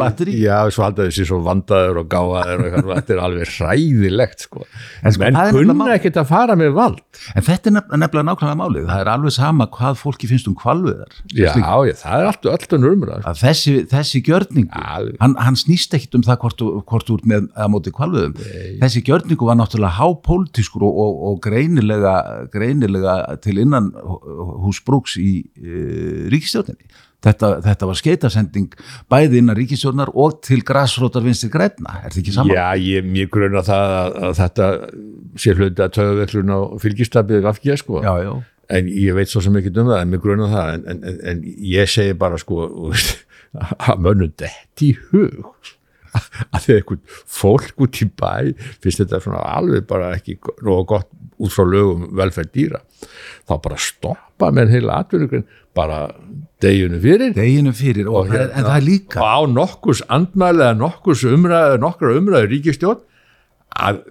[0.00, 0.34] batteri.
[0.42, 4.64] já, svo halda þessi svo vandaður og gáðaður og þetta er alveg hræðilegt sko.
[5.02, 7.00] En sko, nefnilega kunna ekkert að fara með vald
[7.36, 8.86] En þetta er nefn- nefnilega nákvæmlega málið.
[8.88, 11.12] Það er alveg sama hvað fólki finnst um kvalviðar.
[11.32, 15.12] já, já, það er allt, allt önnur umræð Að þessi, þessi gjörningu, Já.
[15.20, 18.34] hann, hann snýst ekkit um það hvort, hvort ert með að móti kvalviðum.
[18.82, 22.14] Þessi gjörningu var náttúrulega hápolítiskur og, og, og greinilega,
[22.52, 23.81] greinilega til innan
[24.66, 26.86] húsbrúks í e, ríkistjórninni.
[27.22, 28.72] Þetta, þetta var skeitasending
[29.12, 32.00] bæði innan ríkistjórnar og til græsrótar vinstri græna.
[32.00, 32.54] Er þetta ekki saman?
[32.56, 34.70] Já, ég, ég gruna það að, að þetta
[35.44, 38.02] sé hluti að töðuvellun og fylgistabið af ekki, sko.
[38.02, 38.32] já, já.
[38.74, 41.44] en ég veit svo sem ekki um það en mér grunum það en, en, en,
[41.72, 42.66] ég segi bara sko
[43.86, 45.72] að mönnum þetta í hug
[46.52, 47.02] að þegar einhvern
[47.40, 48.32] fólk út í bæ
[48.84, 51.08] finnst þetta svona alveg bara ekki nógu gott
[51.42, 52.80] út frá lögum velferð dýra.
[53.48, 56.02] Þá bara stoppa með heila atvinnugrin bara
[56.62, 57.32] deginu fyrir.
[57.34, 59.22] Deginu fyrir og, Og en, en það er líka.
[59.22, 63.00] og á nokkurs andmæli eða nokkurs umræðu, nokkra umræðu ríkistjórn
[63.82, 64.02] að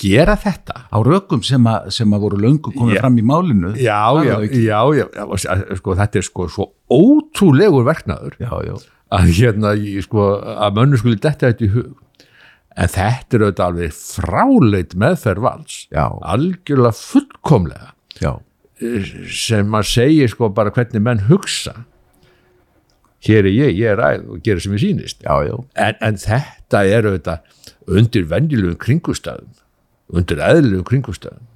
[0.00, 0.86] gera þetta.
[0.94, 3.72] Á rökum sem, a, sem að voru löngu komið fram í málinu.
[3.76, 8.36] Já, já, er já, já, já sko, þetta er sko svo ótrúlegur verknaður.
[8.40, 8.74] Já, já,
[9.12, 11.92] að hérna, ég, sko, að mönnu skuli detta þetta í hug.
[12.72, 17.90] En þetta er auðvitað alveg fráleit meðferð vals já, algjörlega fullkomlega.
[18.22, 18.32] Já,
[19.28, 21.82] sem maður segir sko bara hvernig menn hugsa.
[23.22, 25.20] Hér er ég, ég er ræð og gerir sem ég sýnist.
[25.22, 27.52] Já, en, en þetta er auðvitað
[27.92, 29.52] undir venjulegum kringustæðum
[30.12, 31.48] undir eðlilegum kringustæðum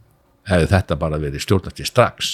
[0.51, 2.33] hefði þetta bara verið stjórnast í strax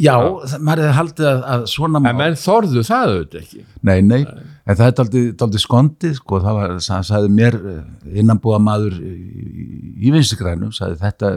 [0.00, 3.64] já það- maður hefði haldið að, að svona en menn þorðu það auðvitað ekki.
[3.82, 4.20] Nei, nei,
[4.70, 4.96] en það er
[5.40, 7.56] daldið skondið, sko, það var, það sagði mér
[8.20, 11.30] innanbúa maður í, vinstigrænum, sagði þetta,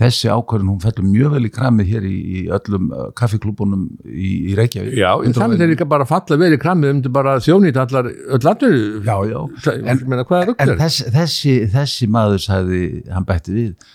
[0.00, 4.30] þessi ákvörðun, hún fellur mjög vel í kramið hér í, í öllum uh, kaffiklúbunum í,
[4.52, 4.96] í Reykjavík.
[5.00, 8.08] já, en þannig þeir líka bara falla vel í kramið um til bara þjónýtt allar
[8.08, 9.40] öll allir Já, já,
[9.74, 10.80] en, meina, hvað er en rugl?
[10.84, 12.82] þessi, þessi, þessi maður sagði,
[13.12, 13.92] hann bætti við,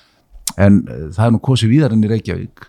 [0.58, 2.68] en uh, það er nú kosið víðar enn í Reykjavík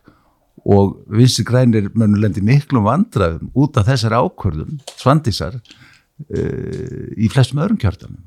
[0.64, 7.60] og vinstri grænir mönnu lendi miklum vandræðum út af þessari ákvörðun, svandisar, uh, í flestum
[7.64, 8.22] öðrum kjörtanum.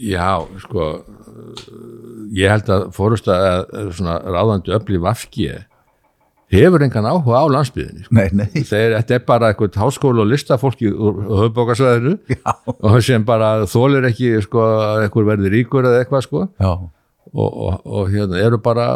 [0.00, 1.04] já, sko
[2.32, 5.50] ég held að fórust að svona ráðandi öfli vafki
[6.50, 8.14] hefur engan áhuga á landsbyðinni sko.
[8.16, 13.26] Nei, nei, þeir, þetta er bara eitthvað háskóla og listafólki úr höfbókasvæðinu já, og sem
[13.26, 16.72] bara þólir ekki sko, að eitthvað verði ríkur eða eitthvað sko já.
[17.32, 18.86] Og, og, og hérna eru bara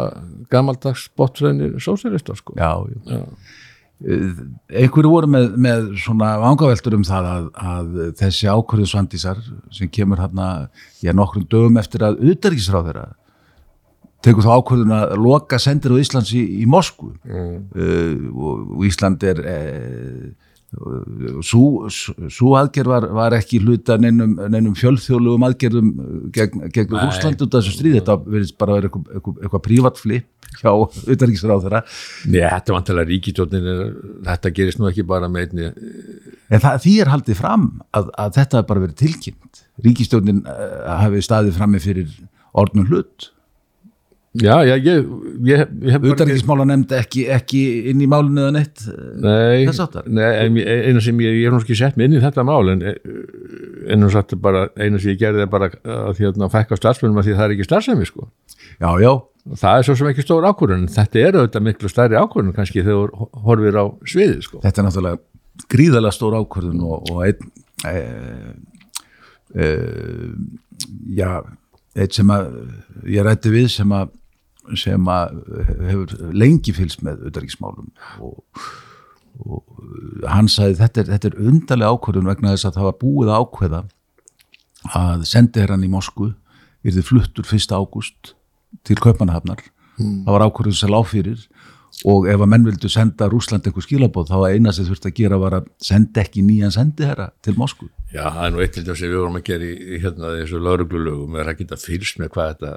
[0.51, 3.19] gamaldags botfrænir sósialistar sko Já, já.
[3.19, 3.21] Já.
[4.75, 9.39] einhverju voru með, með svona vangaveltur um það að, að þessi ákvörðu svandísar
[9.71, 10.47] sem kemur hérna,
[10.99, 13.05] já, nokkrum dögum eftir að utanríkisráð þeirra
[14.25, 17.55] tekur þá ákvörðun að loka sendir á Íslands í, í Moskvu Mm.
[17.71, 20.27] uh, og, Ísland er uh,
[21.45, 25.91] svo, aðgerð var, var ekki hluta neinum, neinum fjölþjóðlugum aðgerðum
[26.35, 26.95] gegn, gegn.
[27.05, 31.65] Úsland út af þessu stríð, þetta verðist bara vera eitthvað, eitthvað, eitthvað prívatflip hjá utanríkisráð
[31.65, 31.81] þeirra
[32.31, 33.65] Nei, þetta er vantilega ríkistjórnin
[34.23, 35.71] þetta gerist nú ekki bara með einni
[36.53, 39.61] En það, því er haldið fram að, að þetta hefur bara verið tilkynnt.
[39.85, 42.11] Ríkistjórnin uh, hafi staðið frammi fyrir
[42.55, 43.31] orðnum hlut.
[44.35, 45.05] Já, já, ég,
[45.47, 47.59] ég, ég hef Utanríkismála nefndi ekki, ekki
[47.91, 48.81] inn í málinu eða neitt.
[48.91, 50.07] eh, Nei, Þess háttar?
[50.11, 52.43] nei en ég- eina sem ég, ég hef nú ekki sett mig inn í þetta
[52.43, 52.81] mál en
[53.87, 57.37] einu satt bara, eina sem ég gerði er bara að hérna, fækka starfsmennum að því
[57.37, 58.27] það er ekki starfsemi sko.
[58.81, 59.13] Já, já,
[59.55, 63.15] það er svo sem ekki stór ákvörðun þetta er auðvitað miklu stærri ákvörðun kannski þegar
[63.45, 64.59] horfir á sviðið sko.
[64.65, 65.19] þetta er náttúrulega
[65.71, 67.51] gríðalega stór ákvörðun og, og einn,
[67.87, 67.95] e,
[69.55, 69.65] e,
[71.15, 71.31] já,
[71.95, 72.49] einn sem að
[73.07, 74.09] ég rætti við sem að
[74.79, 75.37] sem að
[75.89, 77.91] hefur lengi fylgst með utanríkismálum
[78.25, 78.63] og,
[79.45, 83.31] og hann sagði þetta er, þetta er undarlega ákvörðun vegna þess að það var búið
[83.31, 83.83] að ákveða
[84.95, 86.31] að sendi hann í Moskvu
[86.85, 87.71] yrði fluttur 1.
[87.73, 88.35] ágúst
[88.85, 89.63] til Kaupanahafnar
[89.97, 91.47] það var ákvörðun sem lág fyrir
[92.03, 95.19] og ef að menn vildu senda Rúsland eitthvað skilabóð þá var eina sem þurfti að
[95.19, 97.87] gera var að senda ekki nýjan sendiherra til Moskvu.
[98.11, 100.33] Já, það er nú eitt til þess að við vorum að gera í, í hérna
[100.41, 102.73] þessu lauruglulögum er að geta fylgst með hvað þetta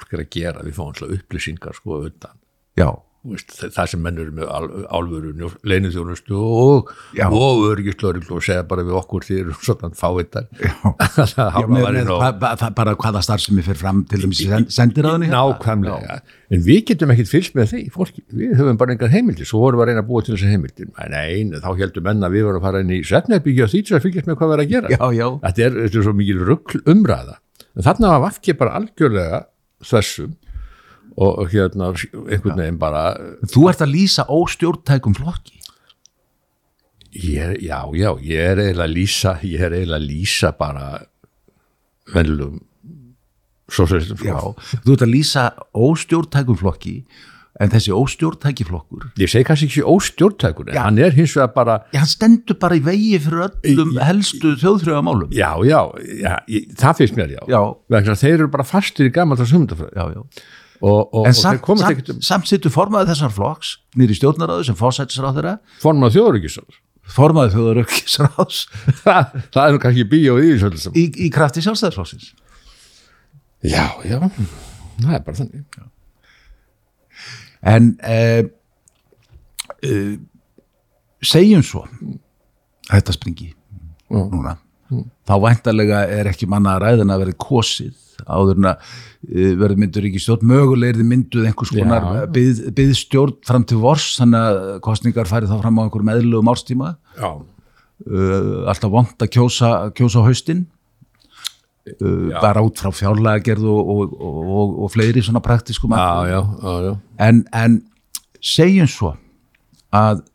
[0.00, 2.36] fólk er að gera, við fáum alltaf upplýsingar sko undan,
[2.80, 2.88] já,
[3.30, 4.46] veist, þa- það sem menn eru með
[4.96, 5.30] álfuru
[5.68, 6.88] leinithjónustu og,
[7.28, 9.90] og örgislauruglu og segja bara við okkur því eru svona
[12.22, 15.42] hva, bara hvaða starfsemi fyrir fram til dæmis í sen- sendiráðunni hérna?
[15.52, 16.16] nákvæmlega,
[16.56, 19.48] en við getum ekkit fylgst með því, fólki, við höfum bara engar heimildir.
[19.52, 20.90] Svo vorum við að reyna að búa til þessi heimildir.
[21.12, 24.04] Nei, þá heldum menn að við vorum að fara inn í svefnherbyggja og því að
[24.08, 24.96] fylgjast með hvað við erum að gera.
[24.96, 27.36] Já, já, þetta er, er svo mikil rugl umræða.
[27.76, 29.44] En þarna var Vafki bara algjörlega
[29.84, 30.36] þessum
[31.16, 33.04] og, hérna einhvern veginn bara
[33.50, 35.58] þú ert að lýsa óstjórntækum flokki.
[37.10, 40.84] Er, já, já, ég er eiginlega að lýsa ég er eiginlega að lýsa bara
[42.14, 42.60] venlum
[43.70, 44.38] sósælistum já,
[44.84, 46.94] þú ert að lýsa óstjórntækum flokki
[47.60, 50.82] en þessi óstjórntæki flokkur ég segi kannski ekki óstjórntækur en Já.
[50.86, 55.34] hann er hins vegar bara já, hann stendur bara í vegi fyrir öllum helstu þjóðþrjóðamálum
[55.34, 55.80] já, já,
[56.22, 58.14] já ég, það finnst mér já, Já.
[58.22, 60.44] þeir eru bara fastir í gammal það sumundafræði já, já.
[60.80, 65.36] Og, og, En samt, samt, um samt sittur formaði þessar flokks nýri stjórnaráðu sem fósættisráð
[65.36, 66.78] þeirra formað þjóðuríkisar
[67.10, 68.62] formaði þjóðarökkisráðs
[69.04, 72.30] það, það er nú kannski bíó í í, í krafti sjálfstæðarflokksins
[73.60, 75.90] Já, já, það er bara þannig.
[77.60, 78.44] En eh,
[81.20, 81.84] segjum svo
[82.90, 84.20] þetta springi Já.
[84.32, 84.56] núna.
[85.28, 89.78] Þá væntalega er ekki manna að ræðina að verði kosið áður en að uh, verði
[89.80, 92.26] myndur ekki stjórn mögulega er þið mynduð einhvers konar Já.
[92.34, 96.92] byð, byðstjórn fram til vors þannig að kostningar færi þá fram á einhverjum eðlugum árstíma.
[97.20, 100.66] Uh, alltaf vant að kjósa, kjósa á haustin
[101.98, 106.30] uh, bara út frá fjárlega gerð og, og, og, og, og fleiri svona praktískum atriðum.
[106.30, 106.96] já, já, já,
[107.28, 107.78] en, en
[108.40, 109.14] segjum svo
[109.94, 110.26] að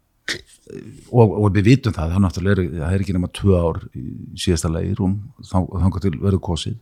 [1.14, 3.84] og, og við vitum það, það er náttúrulega er, það er ekki nema tvö ár
[3.96, 4.06] í
[4.42, 5.20] síðasta lagi rúm,
[5.52, 6.80] þangar til verður kosið.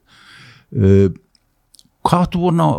[0.73, 1.09] Uh,
[2.03, 2.69] hvað á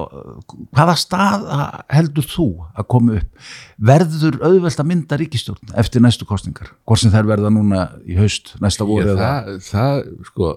[0.74, 1.44] hvaða stað
[1.92, 3.44] heldur þú að koma upp?
[3.90, 8.54] Verður auðvelt að mynda ríkistjórn eftir næstu kostningar, hvort sem þær verða núna í haust,
[8.64, 10.50] næsta voru það, það, sko,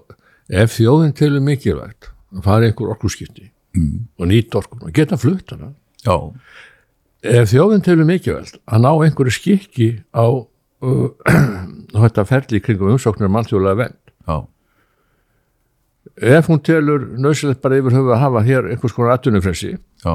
[0.48, 4.08] ef þjóðin telur mikilvægt að fara einhver orkuskipti mm.
[4.18, 5.72] og nýta orku, og geta flutt hana.
[6.04, 6.16] Já,
[7.22, 11.08] ef þjóðin telur mikilvægt að ná einhverju skikki á uh,
[12.04, 14.36] þetta ferli kringum umsóknar mannþjóðlega vend já,
[16.38, 20.14] ef hún telur nöðsilegt bara yfir höfu að hafa hér einhvers konar atvinnufrelsi já.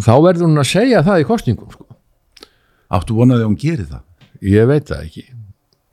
[0.00, 1.88] þá verður hún að segja það í kostningum sko.
[2.88, 4.04] áttu vonaði að hún geri það?
[4.48, 5.26] Ég veit það ekki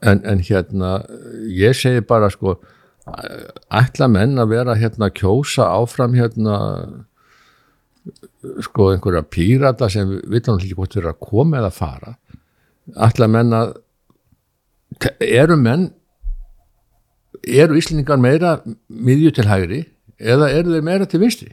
[0.00, 0.98] en, en hérna
[1.48, 2.58] ég segi bara sko
[3.70, 6.56] ætla menn að vera hérna kjósa áfram hérna
[8.66, 12.16] sko einhverja pírata sem við vitum ekki hvort eru að koma eða fara.
[12.94, 13.76] Ætla menn að
[15.20, 15.88] eru menn
[17.46, 18.56] eru Íslendingar meira
[18.88, 19.80] miðju til hægri
[20.18, 21.52] eða eru þeir meira til vinstri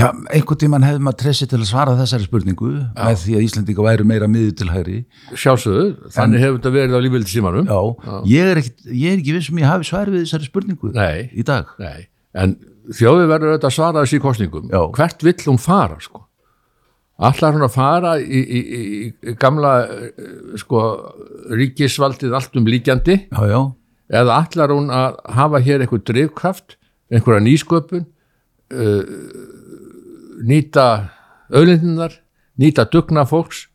[0.00, 3.84] Já, einhvern tímann hefði maður treysi til að svara þessari spurningu með því að Íslandinga
[3.86, 4.98] væri meira miður til hægri.
[5.36, 5.86] sjálfsögðu,
[6.16, 7.80] þannig hefur þetta verið á lífveldi símanum Já,
[8.32, 11.28] Ég, er ekki, ég er ekki viss um ég hafi svar við þessari spurningu Nei.
[11.36, 11.70] í dag.
[11.82, 12.56] Nei, en
[12.96, 14.70] þjóði verður auðvitað að svara þessi kostningum.
[14.72, 14.80] Já.
[14.96, 16.24] Hvert vill hún fara, sko?
[17.20, 18.80] Allar hún að fara í, í, í,
[19.12, 20.80] í gamla, eh, sko,
[21.52, 23.60] ríkisvaldið allt um líkjandi Já, já,
[24.22, 26.78] eða allar hún að hafa hér einhver drifkraft,
[27.12, 28.06] einhverja nýsköpun,
[28.72, 29.02] uh,
[30.46, 30.86] nýta
[31.50, 32.14] auðlindinar,
[32.60, 33.66] nýta dugna fólks,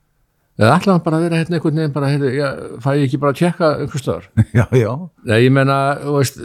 [0.60, 2.48] eða hann bara að vera hérna einhvern veginn bara, heyrðu, já,
[2.84, 4.28] fæ ég ekki bara að tjekka einhver stöðar?
[4.60, 4.92] já, já,
[5.28, 6.40] Nei, ég menna, þú veist,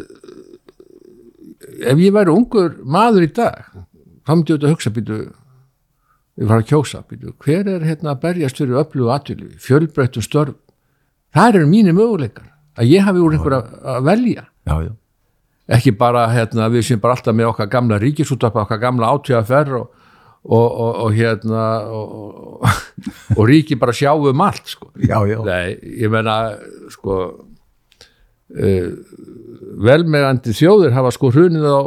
[1.93, 3.61] ef ég væri ungur maður í dag,
[4.27, 5.21] þá myndi ég auðvitað að hugsa, býtu,
[6.41, 10.57] ég var að kjósa, býtu, hver er hérna að berjast fyrir öllu aðtölu, fjölbreyttum störf,
[11.37, 14.93] það eru mínir möguleikar, að ég hafi úr einhver að, velja, já, já,
[15.71, 19.89] ekki bara hérna, við sem bara alltaf með okkar gamla ríkisúttarpa, okkar gamla átíðaferð og,
[20.45, 22.65] og, og, og hérna, og,
[23.37, 24.91] og ríki bara sjáum um allt, sko.
[24.97, 25.41] já, já.
[25.45, 26.57] Nei, ég menna
[26.93, 27.19] sko
[28.57, 28.87] uh,
[29.81, 31.81] velmegandi þjóðir hafa sko hrunið á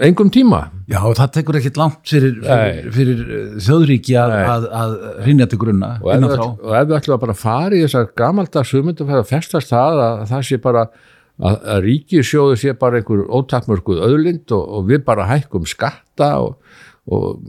[0.00, 4.94] engum tíma Já, það tekur ekkit langt fyrir, fyrir, fyrir eh, þjóðríki að, að, að
[5.26, 9.12] rinja til grunna og ef, við, og ætlum að bara fara í þessar gamaldags hugmyndum
[9.14, 14.56] að festast það að, það sé bara að, að ríkisjóðu sé bara einhver ótakmörkuð öðlind
[14.56, 16.80] og, og við bara hækkum skatta og,
[17.10, 17.40] og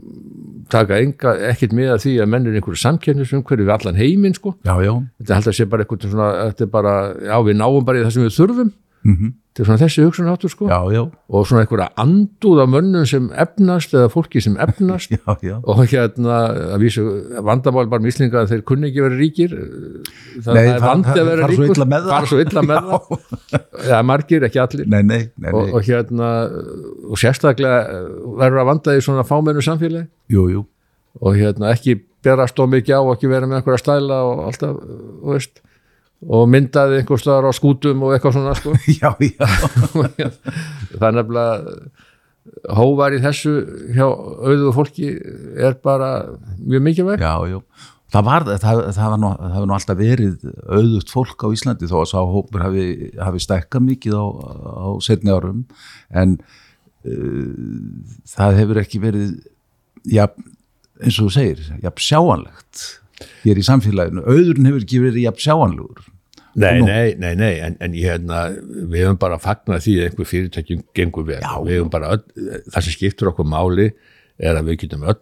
[0.72, 4.54] taka enga, ekkert með að því að menn er einhverju samkennisumhverju við allan heiminn sko.
[4.64, 6.94] Já, já, þetta held að sé bara eitthvað svona, þetta er bara,
[7.28, 8.72] já við náum bara í það sem við þurfum
[9.04, 10.66] mm þetta er svona þessi hugsunáttur sko.
[10.70, 15.12] Já, já, og svona einhverja andúð af mönnum sem efnast eða fólki sem efnast.
[15.12, 15.58] Já, já.
[15.60, 16.38] og hérna
[16.72, 17.02] að vísu
[17.44, 19.52] vandamál bara mislinga að þeir kunni ekki vera ríkir.
[20.38, 21.80] Það, Nei, það er vandi að vera ríkur.
[21.82, 22.06] það.
[22.08, 23.66] fara svo illa með það.
[23.82, 24.86] Eða margir, ekki allir.
[24.88, 26.30] Nei, nei, nei, og, og hérna
[27.12, 28.06] og sérstaklega eh,
[28.40, 30.08] verður að vanda í svona fámennu samfélagi.
[30.32, 30.64] Jú, jú,
[31.20, 34.80] og hérna ekki berast of mikið á og ekki vera með einhverja stæla og alltaf,
[34.80, 35.60] þú veist
[36.22, 38.74] og myndaði einhver staðar á skútum og eitthvað svona sko.
[39.00, 39.46] Já, já,
[40.98, 41.54] það er nefnilega
[42.74, 43.52] hóvar í þessu
[43.94, 45.10] hjá auðvöðu fólki
[45.62, 46.12] er bara
[46.58, 47.60] mjög mikilvæg já, já.
[48.12, 51.88] Það var, það, það, var nú, það var nú alltaf verið auðugt fólk á Íslandi
[51.88, 52.82] þó að sá hópur hafi,
[53.16, 54.24] hafi stækkað mikið á,
[54.84, 55.62] á setni árum.
[56.12, 56.34] En
[57.08, 57.54] uh,
[58.34, 59.30] það hefur ekki verið
[60.12, 60.28] ja,
[61.00, 62.84] eins og þú segir, jafn sjáanlegt
[63.46, 66.04] hér í samfélaginu, auðurinn hefur ekki verið jafn sjáanlegur
[66.54, 66.86] Nei, Nú.
[66.86, 68.42] nei, nei, nei, en, en ég hérna,
[68.92, 71.40] við höfum bara fagnað því að einhver fyrirtækjum gengur vel.
[71.40, 71.54] Já.
[71.64, 72.24] við höfum bara öll,
[72.68, 73.86] það sem skiptur okkur máli
[74.42, 75.16] er að við getum öll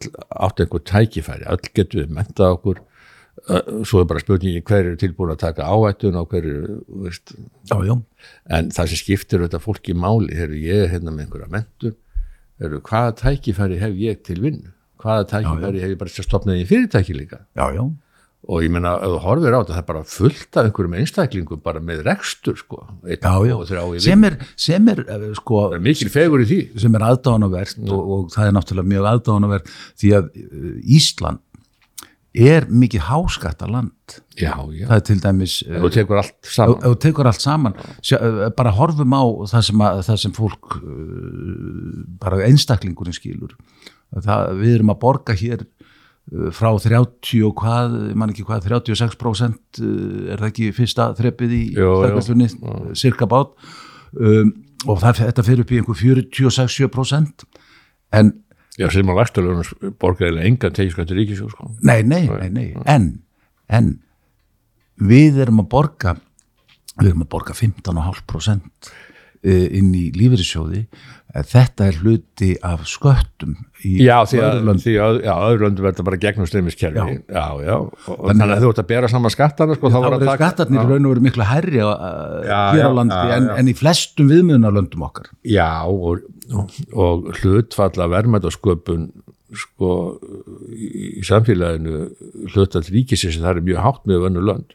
[0.48, 2.80] átt einhver tækifæri, öll getum við mentað okkur,
[3.86, 7.32] svo er bara spurningi hver eru tilbúin að taka áhættun og hver eru, veist,
[7.70, 7.94] Já, já,
[8.58, 11.94] en það sem skiptir þetta fólki máli, hefur ég hérna með einhverja mentun,
[12.60, 16.58] eru hvaða tækifæri hef ég til vinnu, hvaða tækifæri hef ég bara til að stopna
[16.58, 17.44] í fyrirtæki líka?
[17.56, 17.84] Já, já,
[18.50, 21.60] og ég meina, ef þú horfir á þetta, það er bara fullt af einhverjum einstaklingum
[21.62, 23.54] bara með rekstur sko, einn já, já.
[23.56, 26.58] og þrjá í sem er, sem er eh, sko, það er mikil fegur í því.
[26.82, 29.70] sem er aðdánavert og, og það er náttúrulega mjög aðdánavert
[30.02, 31.46] því að uh, Ísland
[32.50, 36.76] er mikið háskatta land já, já, það er til dæmis þú tekur allt saman.
[36.78, 40.34] ef þú tekur allt saman sjá, eh, bara horfum á það sem, að, það sem
[40.38, 40.78] fólk
[42.20, 43.54] bara einstaklingurinn skilur.
[44.10, 45.68] Það, við erum að borga hér
[46.54, 51.56] frá 30 og hvað, ég man ekki hvað 36% uh, er það ekki fyrsta þreppið
[51.56, 52.50] í stærkvæslunni
[52.98, 53.56] cirka bát.
[54.14, 54.52] Um,
[54.88, 57.44] og það, þetta fyrir upp í einhver 46-7%
[58.16, 58.32] en
[58.78, 61.68] já, sem að lægstulegunum borgaðilega engan tekið ríkisjóð sko.
[61.86, 62.66] Nei, nei, nei, nei.
[62.90, 63.12] En,
[63.68, 63.92] en
[65.00, 66.16] við erum að borga
[67.00, 68.98] við erum að borga 15,5% eh,
[69.80, 70.86] inn í lífeyrissjóði
[71.30, 73.52] Eh, þetta er hluti af sköttum
[74.02, 74.80] já, því að, öðrum löndum.
[74.82, 76.48] því að já, öðru löndum verður bara gegnum
[77.76, 81.06] og, og þannig að þú ert að bera saman skattana sko, þá taka- skattarnir raun
[81.06, 81.90] og veru miklu hærri á,
[82.50, 83.54] Já, hér á landi já, en, já.
[83.62, 85.30] en í flestum viðmiðunarlöndum okkar.
[85.46, 86.26] Já, og,
[86.98, 89.06] og hlutfalla verðmætasköpun
[89.54, 89.92] sko
[90.74, 92.08] í, samfélaginu
[92.56, 94.74] hlutfall ríkisins það er mjög hátt með vönnu lönd.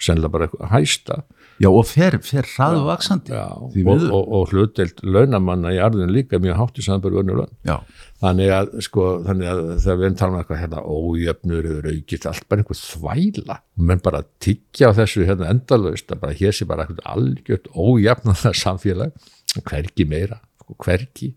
[0.00, 1.26] Sennilega bara hæsta
[1.62, 6.12] já og fer, fer hraðu vaksandi Já, því og, og, og hlutdelt launamanna í arðin
[6.14, 7.54] líka mjög hátt í vönnu lönd.
[7.66, 7.76] Já,
[8.24, 12.26] þannig að, sko, þannig að þegar við erum talað um eitthvað hérna ójöfnur eða aukist
[12.30, 13.60] allt bara einhver þvæla.
[13.90, 18.54] Menn bara tyggja á þessu hérna endalaust að bara hér sé bara eitthvað algjört ójöfnaða
[18.64, 19.30] samfélag
[19.62, 21.34] hvergi meira, sko, hvergi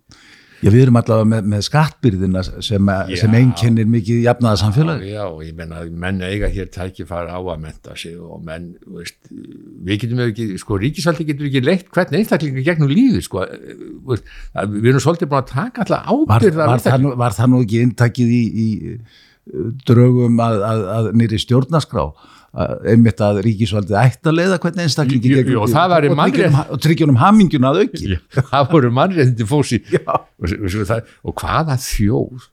[0.63, 5.43] já við erum allavega með, með skattbyrðina sem, sem einkennir mikið jafnaða samfélag Já, og
[5.45, 10.01] ég menna að menn eiga hér tækifæri á að menta sig og menn, veist, við
[10.03, 14.33] getum ekki, sko, ríkisvaldi getur ekki leitt hvern einstaklinga gegnum lífi, sko, eh, veist,
[14.73, 17.61] við erum svolítið búin að taka alltaf var, ábyrða var, það nú, var það nú
[17.65, 18.67] ekki inntakið í, í
[18.97, 22.09] uh, drögum að, að, að nýri stjórnaskrá
[22.57, 26.81] einmitt að ríkisvaldið ætti að leiða hvernig einstaklingi Jú, jú, og það mannrétt- tryggjum- og
[26.85, 28.19] tryggjunum hamingjuna að auki
[28.51, 30.01] það voru mannréttindi fósi Já.
[30.09, 30.55] og,
[30.89, 31.03] það,
[31.37, 32.47] hvaða þjóð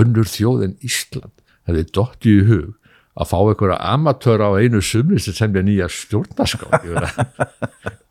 [0.00, 1.34] önnur þjóð en Ísland
[1.68, 2.72] hefði dotti í hug
[3.16, 6.68] að fá einhverja amatöra á einu sumri sem semja nýja stjórnarská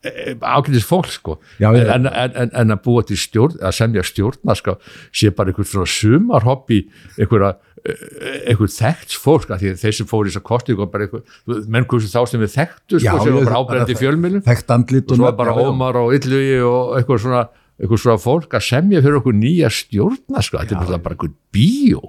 [0.06, 1.36] ákveðis fólk sko.
[1.58, 4.76] Já, en, en, en, en að búa til stjórn að semja stjórnarská
[5.10, 6.84] sé bara einhver svona sumarhoppi
[7.18, 10.90] einhverja einhver þekkt fólk af því að þeir sem fóru í þess að kosti og
[10.90, 11.22] bara einhver,
[11.70, 15.28] menn hversu þá sem við þekktu sko, sem var bara ábrendi þekkt andlit og svo
[15.28, 15.54] nöfn, bara.
[15.62, 17.42] Ómar og Yllugi og eitthvað svona,
[17.78, 22.02] eitthvað svona fólk að semja fyrir okkur nýja stjórna sko, þetta er bara, eitthvað bíó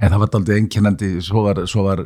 [0.00, 2.04] en það var aldrei einkennandi svo var, svo var,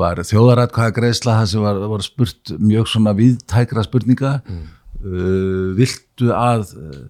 [0.00, 4.36] var þjóðaratkvæða greiðsla það sem var, var spurt mjög svona viðtækra spurninga.
[4.46, 4.62] Mm.
[5.02, 7.02] uh, viltu að uh,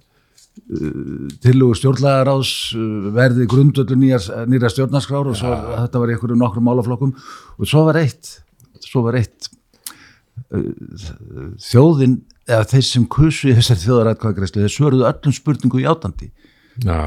[1.44, 6.68] tillugu stjórnlagaráðs uh, verði grundöldu nýra stjórnarskrár og svo, var- þetta var í einhverjum nokkrum
[6.68, 7.14] málaflokkum.
[7.58, 8.38] Og svo var eitt
[8.82, 9.48] svo var eitt
[10.52, 10.68] uh,
[11.62, 12.18] þjóðin
[12.50, 16.32] eða þeir sem kusu í þessari þjóðaratkvæðagreislu þeir svöruðu öllum spurningu játandi
[16.82, 16.98] Já,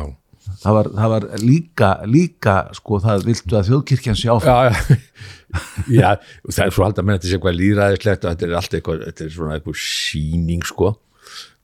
[0.66, 5.00] það var, það var líka, líka sko það viltu að þjóðkirkjan sé áfram já,
[5.94, 6.12] já.
[6.56, 9.28] það er svo alltaf menn þetta sé eitthvað líðræðislegt og þetta er allt eitthvað, þetta
[9.28, 10.96] er svona eitthvað síning sko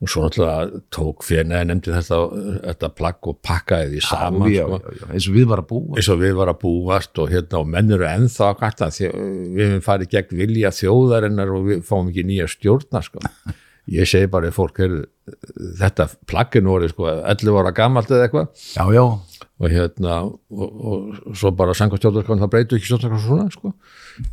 [0.02, 2.20] og svo náttúrulega tók fyrir neða nefndi þetta,
[2.66, 4.80] þetta plagg og pakkaði því saman já, sko.
[4.82, 7.34] já, já, eins og við var að búa eins og við var að búast og
[7.36, 11.84] hérna og menn eru ennþá að að við hefum farið gegn vilja þjóðarinnar og við
[11.86, 13.22] fáum ekki nýja stjórna sko.
[13.90, 14.96] ég segi bara ef fólk er
[15.80, 18.66] þetta plagginu voru sko 11 ára gamalt eða eitthvað.
[19.62, 23.74] Og hérna og, og svo bara sanga stjórnarskráin það breytu ekki stjórnarskráin svona sko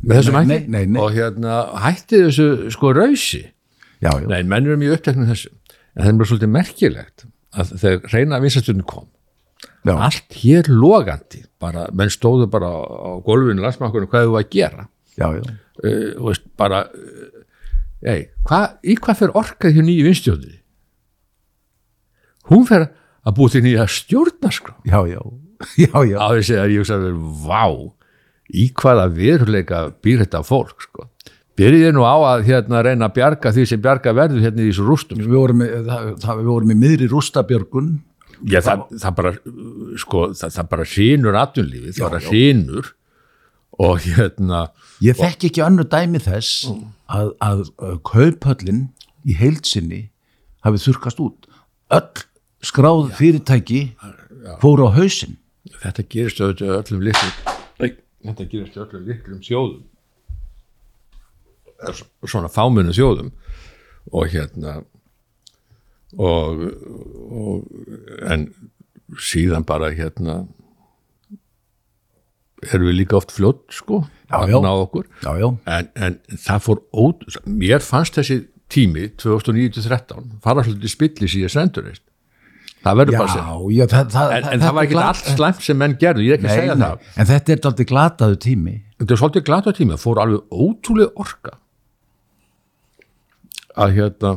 [0.01, 0.85] með þessum hætti.
[1.01, 3.43] og hérna hætti þessu sko rausi.
[3.99, 4.27] Já, já.
[4.31, 5.53] nei, menn eru mjög uppteknum þessu.
[5.95, 9.07] En það er bara svolítið merkilegt að þegar reyna vinsastunni kom.
[9.87, 9.93] Já.
[9.95, 14.85] allt hér logandi bara, menn stóðu bara á gólfinu landsmakkunum hvað þú var að gera.
[15.19, 15.43] Já, já.
[15.83, 16.81] uh, veist, bara
[18.07, 20.53] ei, hva, í hvað fer orkað hjá nýju vinstjóði
[22.49, 22.87] hún fer
[23.27, 24.75] að búið til nýja stjórnarskrá.
[24.87, 25.19] Já, já,
[25.85, 26.17] já, já.
[26.17, 27.65] á þessi að ég hugsa að vera vá
[28.49, 31.09] í hvaða veruleika býr þetta fólk sko.
[31.59, 34.85] byrjið nú á að hérna reyna að bjarga því sem bjarga verður hérna í þessu
[34.87, 35.19] rústum?
[35.21, 37.89] Við, vorum, í- það, það, við vorum í miðri rústabjörgun.
[38.47, 39.33] Já, það, það bara
[39.99, 42.89] sko, það, bara hrínur atvinnlífið, það bara hrínur
[43.83, 44.61] og hérna
[45.03, 46.69] ég þekk ekki önnu dæmi þess
[47.09, 48.81] að, að, að kauphöllin
[49.25, 50.01] í heilsinni
[50.65, 51.47] hafi þurkast út.
[51.95, 52.25] Öll
[52.65, 53.81] skráð fyrirtæki
[54.61, 55.37] fóru á hausinn.
[55.79, 57.33] Þetta gerist auðvitað öllum litlum
[57.79, 57.91] Nei,
[58.25, 59.39] þetta gerist öllum litlum
[61.95, 63.29] svo- svona fámunum þjóðum
[64.11, 64.79] og hérna
[66.17, 66.63] og,
[67.29, 67.67] og
[68.31, 68.47] en
[69.21, 70.41] síðan bara hérna
[72.67, 74.03] erum við líka oft fljótt sko
[74.35, 75.07] að ná okkur.
[75.23, 75.47] Já, já,
[75.77, 81.55] en, en það fór ót, mér fannst þessi tími 2009-13 fara hluti spillis í að
[81.55, 81.89] sendur
[82.83, 86.27] það verður bara að það, það, en, það var ekki allt slæmt sem menn gerðu,
[86.27, 87.09] ég er ekki að Nei, segja nei, það.
[87.15, 88.75] en þetta er aldrei glataðu tími.
[88.99, 91.57] Þetta er svolítið glata tíma, fór alveg ótrúlega orka.
[93.79, 94.31] Að hérna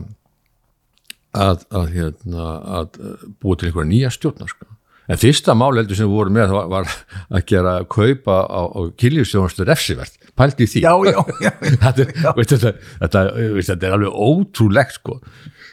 [1.33, 2.49] að, að hérna
[2.81, 4.72] að uh, búa til einhverja nýja stjórnarska
[5.13, 6.91] en fyrsta mál heldur sem við vorum með var, var
[7.37, 10.85] að gera kaupa á, á kynlífstjónustu refsivert, pældi í því.
[10.89, 11.53] Já, já, já,
[11.85, 13.27] þetta, er- veist, þetta, þetta,
[13.59, 15.21] veist, þetta er alveg ótrúlegt sko.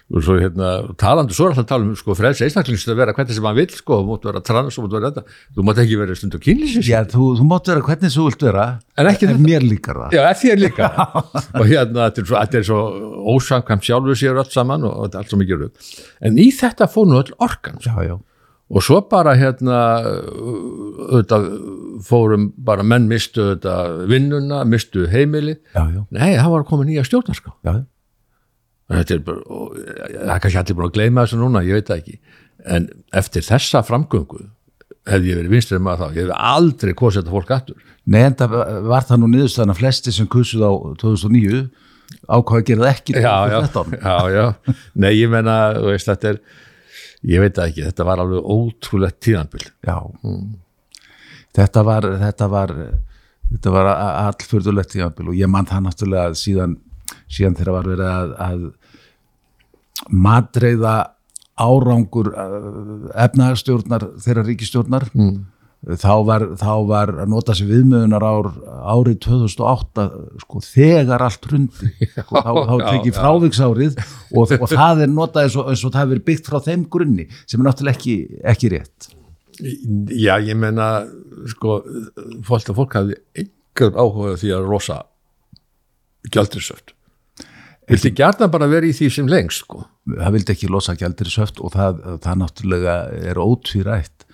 [0.10, 3.14] Og svo hérna talandi, svo er alltaf að tala um sko frelsi einstaklingsins að vera
[3.14, 5.36] hvernig sem hann vill sko, þú mátt vera trans, þú mátt vera þetta.
[5.54, 8.64] Þú mátt ekki vera stundu kynlýsins já þú, þú mátt vera hvernig þú vilt vera
[8.98, 9.44] En ekki þetta.
[9.46, 10.16] mér líkar það.
[10.18, 10.90] Já, er þér líka.
[11.62, 12.80] Og hérna, þetta er svo, þetta er svo
[13.36, 15.94] ósamkvæmt sjálfur sér öll saman og þetta er allt svo mikið röð
[16.26, 17.94] en í þetta fór nú öll orkan sko.
[17.94, 18.18] já, já,
[18.70, 19.78] og svo bara hérna
[21.10, 21.48] auðvitað
[22.06, 23.78] fórum bara menn mistu þetta
[24.10, 27.74] vinnuna, mistu heimili já, já, nei, það var að koma nýja stjórnarská já.
[28.94, 31.90] þetta er bara, og, það er kannski allir búin að gleyma þessu núna, ég veit
[31.90, 32.18] það ekki.
[32.70, 34.46] En eftir þessa framgöngu
[35.10, 37.86] hefði ég verið vinstrið maður þá, ég hefði aldrei kosið þetta fólk aftur.
[38.10, 38.56] Nei, en það
[38.90, 41.62] var það nú niðurstaðan að flesti sem kussuð á 2009
[42.30, 44.00] ákvað að gera það ekki já, já, 2013.
[44.02, 46.40] já, já, nei ég menna þú veist, þetta er,
[47.28, 49.98] ég veit það ekki þetta var alveg ótrúlegt tíðanbíl Já.
[51.56, 52.74] Þetta var þetta var,
[53.50, 56.78] þetta var allfurðulegt tímabil og ég man það náttúrulega síðan,
[57.28, 58.68] síðan þegar var verið að, að
[60.10, 60.96] matreiða
[61.60, 65.34] árangur uh, efnagastjórnar þeirra ríkistjórnar mm.
[65.80, 68.50] Þá, var, þá var að nota sér viðmöðunar ár,
[68.94, 70.08] árið 2008
[70.44, 71.92] sko, þegar allt hrundi.
[72.10, 76.04] Sko, þá, þá tekið fráviksárið og, og það er notað eins og, eins og það
[76.04, 78.18] hefur verið byggt frá þeim grunni sem er náttúrulega ekki,
[78.54, 79.10] ekki rétt.
[79.60, 80.92] Já, ég menna
[81.52, 81.82] sko,
[82.48, 85.02] fólk að fólk hafði einhver áhuga því að rosa
[86.32, 86.96] gjaldrisöft
[87.90, 89.84] vilti gjarna bara vera í því sem lengst sko.
[90.10, 92.96] Það vildi ekki losa gjaldirisöft og það, það náttúrulega
[93.32, 94.26] er ótvírætt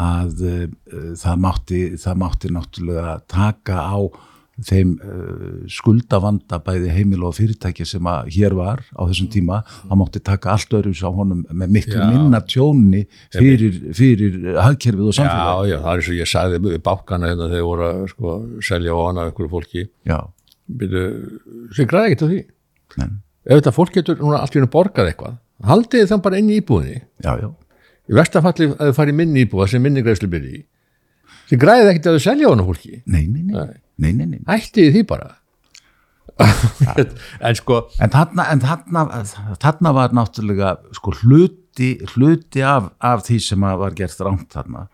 [0.00, 0.66] að uh,
[1.18, 4.00] það, mátti, það mátti náttúrulega taka á
[4.60, 10.00] þeim uh, skuldavanda bæði heimil og fyrirtæki sem að hér var á þessum tíma, það
[10.02, 15.64] mátti taka allt öðru á honum með miklu minna tjóni fyrir, fyrir hagkerfið og samfélag.
[15.64, 18.36] já, já, það er eins og ég sagði við bákana hérna þegar voru að sko,
[18.68, 19.86] selja og annað einhverju fólki.
[21.76, 22.42] Sem græði ekkert á því.
[23.00, 23.08] Nei.
[23.46, 26.60] ef þetta fólk getur núna allt í hennu borgað eitthvað haldið þann bara inn í
[26.60, 27.02] íbúðinni.
[27.24, 27.50] Já, já.
[28.10, 30.62] Í verstafalli að þið farið minni íbúða sem minni greiðslu byrji í.
[31.50, 32.96] Þið græðið ekkert að þið selja hana fólki.
[33.06, 33.78] Nei, nei, nei, Nei.
[33.98, 34.40] nei, nei, nei.
[34.50, 35.30] hættið því bara?
[37.46, 39.02] En sko En þarna, en þarna,
[39.60, 44.86] þarna var náttúrulega sko hluti, hluti af, af því sem var gert rámt þarna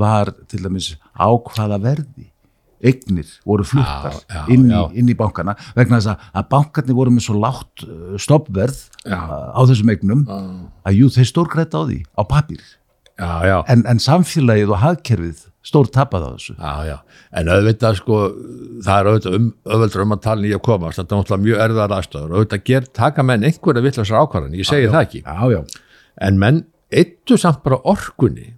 [0.00, 2.30] var til dæmis á hvaða verði
[2.84, 6.98] eignir voru fluttar Já, já, inn, í, inn í bankana vegna þess að, að bankarnir
[6.98, 11.80] voru með svo látt uh, stoppverð uh, á þessum eignum að jú þeir stórgrætt á
[11.82, 12.22] því á
[13.46, 16.54] já, en, en samfélagið og hagkerfið stór tapað á þessu.
[16.58, 16.96] Já, já.
[17.40, 18.18] En auðvitað sko
[18.84, 21.62] það er auðvitað um, auðvitað um að tala í að komast þetta er náttúrulega mjög
[21.64, 25.86] erðar aðstöður auðvitað ger, taka menn einhverja vittlasar ákvarðan ég segi það ekki, Já, já,
[26.28, 26.60] en menn
[26.94, 28.50] eittu samt bara orkunni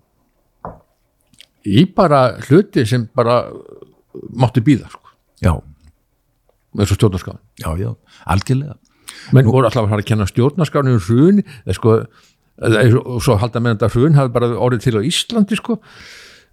[1.66, 3.38] í bara hluti sem bara
[4.36, 5.14] mátti býða sko,
[5.44, 5.52] já,
[6.76, 7.90] eins og stjórnarskáðan já, já,
[8.34, 8.76] algjörlega.
[9.32, 11.98] Menn voru alltaf að fara að kenna stjórnarskáðan um hrun eða sko
[12.56, 15.76] og svo halda menn þetta hrun hafi bara orðið til á Íslandi sko.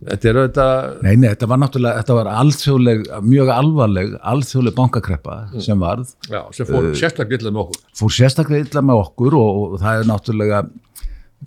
[0.04, 5.36] Þetta er auðvitað Nei, nei, þetta var náttúrulega, þetta var alþjóðleg, mjög alvarleg, alþjóðleg bankakreppa
[5.64, 7.84] sem varð, já, sem fór sérstaklega illa með okkur.
[8.02, 10.60] fór sérstaklega illa með okkur og, og það er náttúrulega,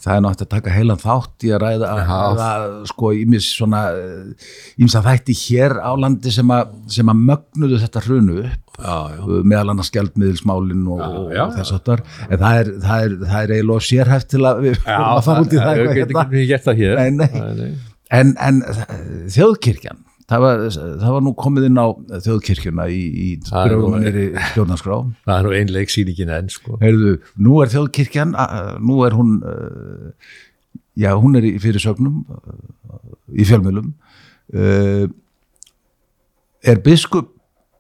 [0.03, 3.83] það er náttúrulega að taka heilan þátt í að ræða, að, að sko, ímis svona,
[4.77, 8.97] ímis að þætti hér á landi sem að, sem að mögnuðu þetta hrunu upp, já,
[9.17, 9.21] já,
[9.53, 13.87] meðal annars skjaldmiðilsmálin og, og, þess áttar, en það er, það er, það er eiginlega
[13.91, 16.27] sérhæft til að við fyrir að fara út í það getum hérna.
[16.67, 16.83] það
[17.37, 17.71] Nei, nei.
[18.15, 18.61] En, en
[19.35, 21.87] þjóðkirkjan, það var, það var nú komið inn á
[22.27, 24.99] þjóðkirkjuna í, í gröfumanir í stjórnarskrá.
[25.27, 27.15] það er nú ein leiksýningin enn sko Heyrðu,
[27.47, 28.35] nú er þjóðkirkjan,
[28.83, 29.37] nú er hún,
[30.99, 32.25] já, hún er í fyrir sögnum,
[33.31, 33.95] í fjölmjölum.
[36.67, 37.33] Er biskup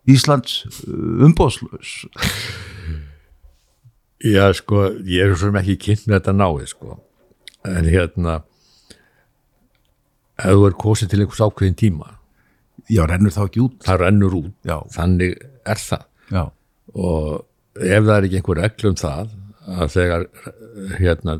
[0.07, 2.07] Íslands umbóðslaus?
[4.23, 6.99] Já, sko, ég er svo sem ekki kynnt með þetta náið, sko.
[7.67, 8.39] En hérna,
[10.39, 12.16] ef þú er kosið til einhvers ákveðin tíma,
[12.93, 13.81] Já, rennur þá ekki út?
[13.87, 14.55] það rennur út.
[14.67, 14.77] Já.
[14.95, 16.07] Þannig er það.
[16.31, 16.45] Já,
[16.97, 17.45] Og
[17.83, 19.35] ef það er ekki einhver regl um það,
[19.67, 20.27] að þegar
[21.01, 21.35] hérna,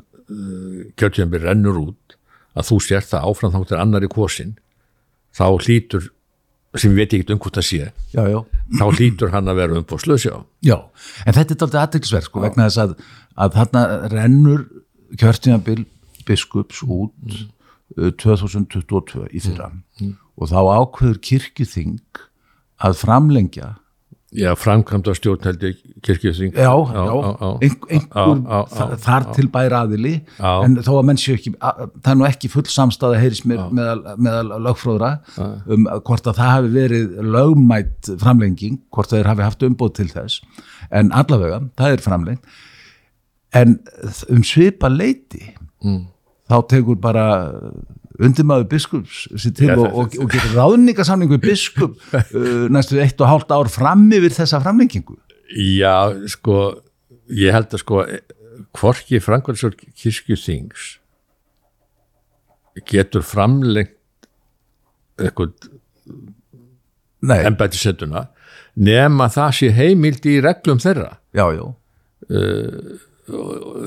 [0.99, 2.17] kjörtjöfumbi rennur út,
[2.57, 4.53] að þú sér það áfram þá til annari kosin,
[5.37, 6.11] þá hlýtur,
[6.77, 8.39] sem ég veit ekki um hvort það sé, já, já.
[8.77, 10.35] þá hlýtur hann að vera umbúðslaus, já.
[10.67, 10.77] Já,
[11.25, 12.97] en þetta er aldrei aðtilsverð sko, vegna þess að,
[13.47, 14.67] að þarna rennur
[15.17, 15.87] kjörtímabil
[16.27, 17.37] biskups út
[17.97, 19.71] uh, 2022 í fyrra
[20.37, 22.23] og þá ákveður kirkjuþing
[22.85, 23.75] að framlengja.
[24.37, 29.79] Já, framkvæmda stjórn held ég kirkjöfing já, einhver Já, já, já, þa- þar til bæra
[29.87, 30.13] aðili.
[30.37, 30.51] Já.
[30.67, 33.63] en þó að menn séu ekki að, það er nú ekki full samstæða heyrist mér
[33.73, 35.11] meðal, meðal lögfróðra
[35.73, 40.09] um að hvort að það hafi verið lögmætt framlenging, hvort þeir hafi haft umbóð til
[40.13, 40.43] þess,
[40.91, 42.45] en allavega það er framlengt.
[43.55, 43.79] En
[44.29, 46.07] um svipa leiti Mm.
[46.51, 47.25] þá tekur bara
[48.23, 53.53] undirmaður biskups til og, og, og getur ráðningasamning við biskup uh, næstu eitt og hálft
[53.55, 55.19] ár fram yfir þessa framlengingu.
[55.53, 56.61] Já, sko,
[57.31, 58.05] ég held að sko,
[58.77, 60.97] hvorki Frankvæðsjórn kirkjuþings
[62.87, 63.95] getur framlengt
[65.17, 65.55] eitthvað
[67.27, 68.27] Nei, embættisettuna
[68.77, 71.65] nema það sé heimild í reglum þeirra, já, já,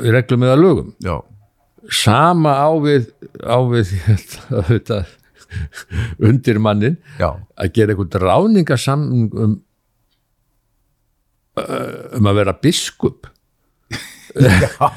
[0.02, 0.96] í reglum eða lögum.
[1.06, 1.20] já
[1.88, 3.10] Sama á við,
[3.40, 3.96] á við
[4.70, 5.02] þetta,
[6.22, 9.58] undir mannin Já, að gera eitthvað ráningasamning um,
[12.20, 13.30] um að vera biskup.
[14.40, 14.90] Já,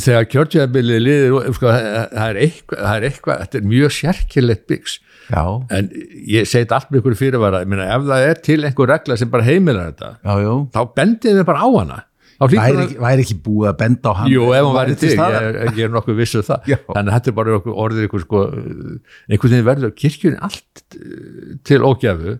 [0.00, 4.94] þegar kjörtjöðabilið liðir sko, það er eitthvað, það eitthvað þetta er mjög sérkilegt byggs
[5.28, 5.42] já,
[5.76, 5.90] en
[6.24, 7.60] ég segi þetta allt með ykkur fyrirvara.
[7.64, 11.40] Ég meina ef það er til einhver regla sem bara heimilar þetta já, þá bendið
[11.40, 11.98] við bara á hana
[12.36, 15.56] Væri, ekki, væri ekki búið að benda á hann Jú, ef hún væri til, ég,
[15.78, 16.68] ég er nokkuð vissu það.
[16.68, 16.76] Já.
[16.90, 18.42] þannig að þetta er bara orðið ykkur sko,
[19.30, 22.36] einhvern veginn verður kirkjun allt eh, til ógjafu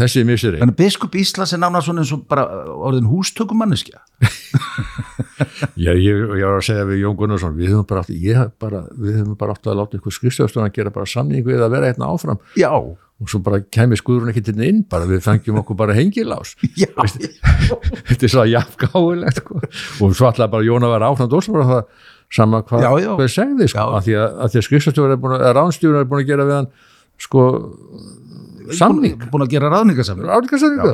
[0.00, 0.24] þessi
[0.62, 2.46] þannig að biskup Íslands er nána svona eins og bara
[2.90, 4.00] orðin hústökumanneskja.
[5.84, 10.00] Já, ég, ég var að segja við Jón Gunnarsson við höfum bara átt, að láta
[10.00, 12.40] ykkur skrifstofstofan að gera bara samning við að vera hérna áfram.
[12.60, 12.70] Já,
[13.20, 16.54] og svo bara kæmi skuðurinn ekki til inn bara við fengjum okkur bara hengilás.
[16.80, 19.60] Já, þetta er svo jafngáulegt sko.
[20.00, 23.10] og svo alltaf bara Jón að vera áfram og bara það sama hvað Já, já.
[23.18, 23.98] hvað segði sko, Já.
[23.98, 26.58] af því að, að að skrifstofstofan er búin að, ránstjóður er búin að gera við
[26.60, 26.70] hann
[27.20, 27.44] sko
[28.76, 29.16] samning.
[29.32, 30.92] Búin að gera ráðningasamning ráningasamningu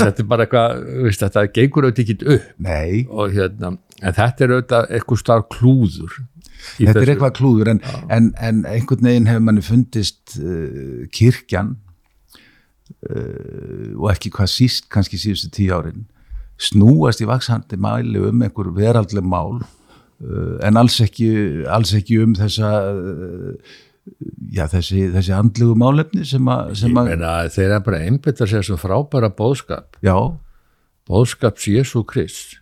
[0.00, 2.46] þetta er bara eitthvað, veist, þetta gengur auðvitað ekki upp.
[2.64, 6.16] Nei, og hérna, en þetta er auðvitað eitthvað starf klúður
[6.76, 7.12] þetta er þessu.
[7.14, 11.76] eitthvað klúður en, en, en einhvern veginn hefur manni fundist uh, kirkjan
[13.10, 16.06] uh, og ekki hvað síst kannski síðustu tíu árin
[16.62, 21.30] snúast í vaksandi mæli um einhver veraldleg mál uh, en alls ekki,
[21.66, 23.80] alls ekki um þessa uh,
[24.52, 29.30] já, þessi, þessi andlugu málefni sem að, að þeir eru bara einbyttar sér sem frábæra
[29.38, 30.16] bóðskap já,
[31.10, 32.61] bóðskaps Jésu Krist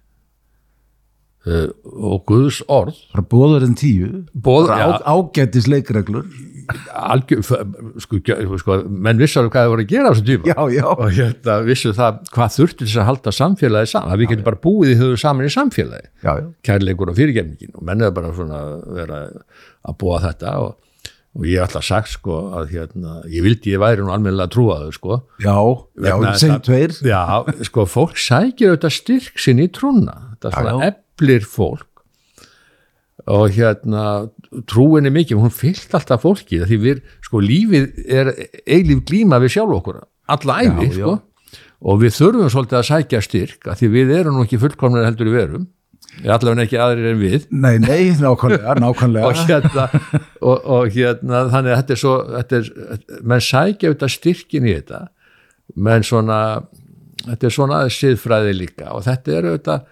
[1.46, 2.98] uh, og Guðs orð.
[3.14, 4.24] Bara bóðurinn tíu.
[4.34, 6.26] Boð- bara á, ágætis leikreglur
[6.94, 7.40] algjör,
[7.98, 8.18] sko,
[8.60, 10.50] sko, menn vissu alveg hvað það voru að gera á þessum tíma.
[10.50, 14.30] Já, já, og hérna vissu það hvað þurfti þess að halda samfélagi saman, að við
[14.34, 16.32] getum bara búið í höfu saman í samfélagi, já,
[16.68, 17.74] kærleikur og fyrirgefningin.
[17.74, 18.60] Og menn er bara svona
[19.00, 19.20] vera
[19.88, 20.54] að búa þetta.
[20.62, 21.10] Og,
[21.40, 24.94] og ég hef alltaf sagt sko að hérna, ég vildi ég væri nú almennilega trúaður
[24.96, 25.20] sko.
[25.42, 25.56] Já,
[26.06, 26.96] já, að- tveir.
[27.06, 27.22] Já,
[27.66, 30.94] sko, fólk sækir auðvitað styrk sinn í trúna, þetta Já, svona já.
[31.20, 31.86] Eflir fólk
[33.30, 34.30] og hérna
[34.66, 38.30] trúin er mikið, hún fyllt alltaf fólki því við, sko, lífið er
[38.64, 40.00] eilíf glíma við sjálf okkur
[40.30, 41.02] alla æfi, Já, já.
[41.04, 41.58] sko.
[41.84, 45.30] og við þurfum svolítið að sækja styrk að því við erum nú ekki fullkomnar heldur
[45.30, 45.68] við erum
[46.24, 47.44] allavega ekki aðrir en við.
[47.54, 49.28] Nei, nei, nákvæmlega, nákvæmlega.
[49.30, 49.84] Og hérna,
[50.42, 52.70] og, og hérna þannig að þetta er svo þetta er,
[53.30, 55.00] menn sækja auðvitað styrkin í þetta
[55.76, 56.40] menn svona
[57.28, 59.86] þetta er svona siðfræði líka og þetta er auðvitað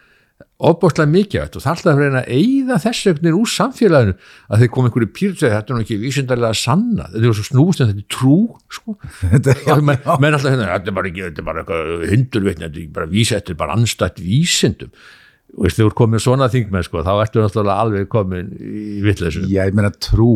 [0.58, 4.14] ofbúrslega mikið og það er alltaf að reyna að eyða þessu einhvern veginn úr samfélaginu
[4.48, 7.84] að þeir koma einhverju pýrtveið, þetta er nú ekki vísindarlega sanna, þetta er svo snúst
[7.84, 8.38] en þetta er trú
[8.74, 8.96] sko,
[9.36, 12.66] Þetta, já, menn, menn alltaf hérna, þetta er bara ekki, þetta er bara eitthvað hundurvitni,
[12.66, 14.92] þetta er bara vísa, þetta er bara anstætt vísindum.
[15.56, 18.98] Og veist, þegar þú er komið svona þingmenn sko, þá ertu náttúrulega alveg komin í
[19.06, 19.46] vitleysu.
[19.48, 20.32] Já, ég meina trú,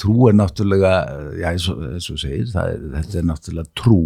[0.00, 0.94] trú er náttúrulega,
[1.36, 4.00] já, eins og, eins og segir, það er, þetta er náttúrulega trú,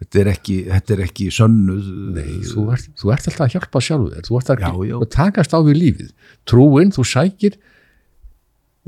[0.00, 1.88] þetta er ekki, þetta er ekki sönnuð.
[2.16, 4.94] Nei, þú ert, þú ert alltaf að hjálpa sjálfu þér, þú ert að, Já, já.
[5.00, 6.12] að takast á við lífið.
[6.48, 7.58] Trúin, þú sækir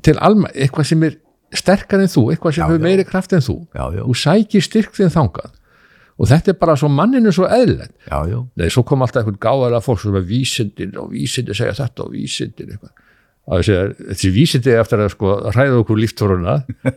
[0.03, 1.19] til alma, eitthvað sem er
[1.53, 3.59] sterkar en þú, eitthvað sem Já, hefur meiri kraft en þú.
[3.77, 5.59] Þú sækir styrk þinn þangað.
[6.21, 7.47] Og þetta er bara svo manninu svo
[8.29, 12.05] já, Nei, svo kom alltaf eitthvað gáðalega fólk sem er vísindin og vísindin segja þetta
[12.05, 12.93] og vísindin eitthvað.
[13.51, 13.62] Að
[13.99, 16.53] þessi vísindi eftir að sko hræða okkur líftóruna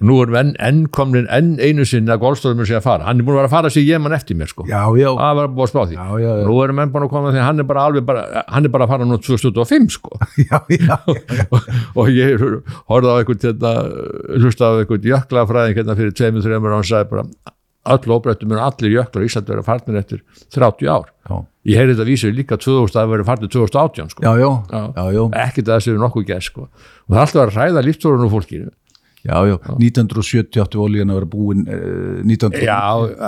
[0.05, 3.25] nú er enn, enn komnin enn einu sinni að gólstofum sé að fara, hann er
[3.25, 5.49] búin að vera að fara sig ég mann eftir mér sko, já, já, það var
[5.55, 5.97] búin að spá því.
[5.97, 8.05] Já, já, já, nú erum menn búin að koma því að hann er bara alveg
[8.11, 10.13] bara, hann er bara að fara nú 2005 sko.
[10.45, 11.45] Já, já, já,
[11.97, 12.45] og, ég
[12.91, 13.73] horfði á einhvern þetta,
[14.37, 17.25] hlusta á einhvern jöklafræðing hérna fyrir tveimur, þreimur og hann sagði bara
[17.95, 20.21] öll óbreyttum er allir jöklar í Ísland verið farnir eftir
[20.53, 21.09] 30 ár.
[21.25, 21.35] Já,
[21.66, 24.26] ég heyri þetta vísir líka 2000 að verið farnir 2018 sko.
[25.34, 26.68] ekkert að þessu er nokkuð gæst sko.
[26.70, 28.70] og það alltaf að ræða líftórunum fólkinu
[29.26, 29.55] já, já.
[29.82, 32.80] 1970 átti olíun að vera búin uh, 1900 já,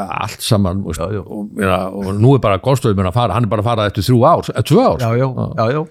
[0.07, 1.21] allt saman og, Já, já.
[1.21, 4.05] Og, ja, og nú er bara góðstofið að fara, hann er bara að fara eftir
[4.07, 5.03] þrjú ár, eða tvö ár.
[5.03, 5.27] Já, já,
[5.57, 5.81] já, já.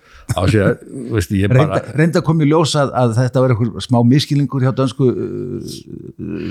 [0.53, 0.73] sér,
[1.15, 5.11] veist, bara reynda kom í ljós að, að þetta var eitthvað smá miskilningur hjá dönsku
[5.11, 5.77] uh,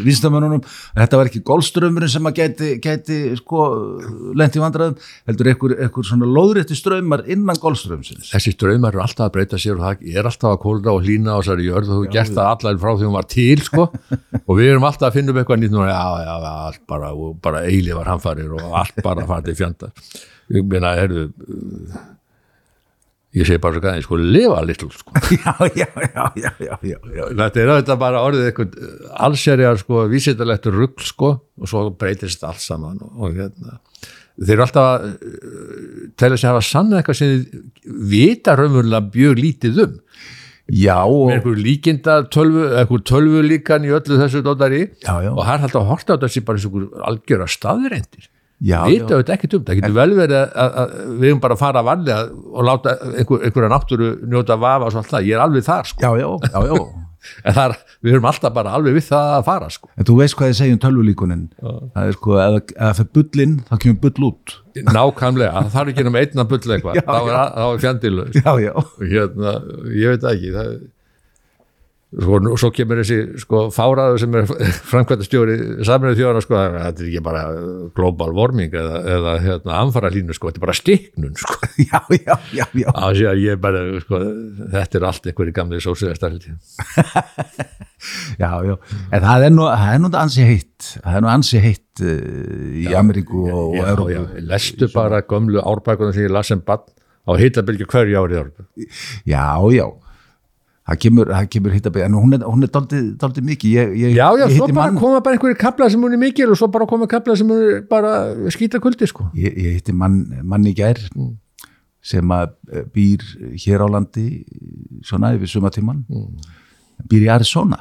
[0.06, 0.64] vinstamönunum
[0.96, 3.66] þetta var ekki golfströmmurinn sem að gæti, gæti sko,
[4.38, 5.00] lent í vandræðum
[5.30, 9.80] heldur eitthvað, eitthvað svona lóðrétti strömmar innan golfströmmsins þessi draumar eru alltaf að breyta sér
[9.80, 12.52] og það er alltaf að kólna og hlýna á þessari jörð og þú gert það
[12.54, 13.88] allar frá því hún var til sko.
[14.48, 16.02] og við erum alltaf að finna upp eitthvað nýtt já,
[16.52, 19.92] allt bara, og bara eilífar hamfarir og allt bara farið í fjanda
[20.54, 22.04] ég meina, herðu uh,
[23.36, 25.16] ég segi bara svo gæði, sko, lifa litlu sko.
[25.42, 25.88] já, já,
[26.40, 28.78] já, já, þetta er auðvitað bara orðið eitthvað
[29.28, 33.80] allserjar sko, vísindalegt rugl sko, og svo breytist allt saman og, og hérna.
[34.36, 37.46] Þeir eru alltaf að uh, sig að hafa sann eitthvað sem
[38.12, 39.94] vita raunverulega mjög lítið um
[40.72, 44.42] já og, með einhver líkinda tölvu, einhver tölvu líkan í öllu þessu
[45.22, 45.30] já.
[45.30, 48.30] og það er alltaf að horta á þessi bara eins og einhver algjöra staðreindir
[48.88, 51.82] vita já, auðvitað ekkert um það, getur vel verið að, við erum bara að fara
[51.82, 55.44] að valja og láta einhver, einhverja náttúru njóta vafa og svo allt það, ég er
[55.44, 56.02] alveg þar sko.
[56.02, 57.05] já, já, já, já.
[57.44, 59.92] En er, við erum alltaf bara alveg við það að fara sko.
[59.96, 61.46] en þú veist hvað ég segi um tölvulíkunin.
[61.62, 64.58] Það er sko, ef það fyrir bullinn þá kemur bull út.
[64.76, 68.74] Nákvæmlega, það þarf ekki um einna bull eitthvað, þá er, þá er fjandilu já, já,
[69.00, 69.54] hérna,
[69.96, 70.74] ég veit ekki það
[72.16, 74.46] er Svo, svo kemur þessi sko, fáraður sem er
[74.92, 75.56] framkvæmda stjóri
[75.88, 77.42] samræðu þjóðana sko, þetta er ekki bara
[77.98, 81.58] global warming eða, eða hérna, amfara línu sko, þetta er bara stiknun sko.
[81.90, 82.68] já, já, já,
[83.20, 83.32] já.
[83.42, 84.22] ég bara, sko,
[84.76, 86.56] þetta er allt einhverju gamli sósíðastarliti
[88.42, 88.76] Já, já,
[89.16, 92.82] en það er nú, það er nú ansi heitt, það er nú ansi heitt uh,
[92.84, 94.12] í Ameríku og, og já, Európu.
[94.14, 96.86] já, lestu bara gömlu árbækunum sem ég las sem bann
[97.26, 98.52] á hittabilgju hverju árið
[99.26, 99.88] Já, já,
[100.86, 103.72] það kemur, það kemur hitt að byggja, en hún er, hún er daldið, daldið mikið.
[103.76, 106.52] Ég, ég, já, já, svo bara mann, koma bara einhverju kapla sem hún er mikil
[106.54, 108.12] og svo bara koma kapla sem hún er bara
[108.54, 111.38] skýta kuldi sko ég, ég hitti mann, mann í gær Mm.
[112.06, 113.24] sem að eh, býr
[113.66, 114.46] hér á landi
[115.02, 116.38] svona yfir sumatíman, Mm.
[117.10, 117.80] býr í Arizona.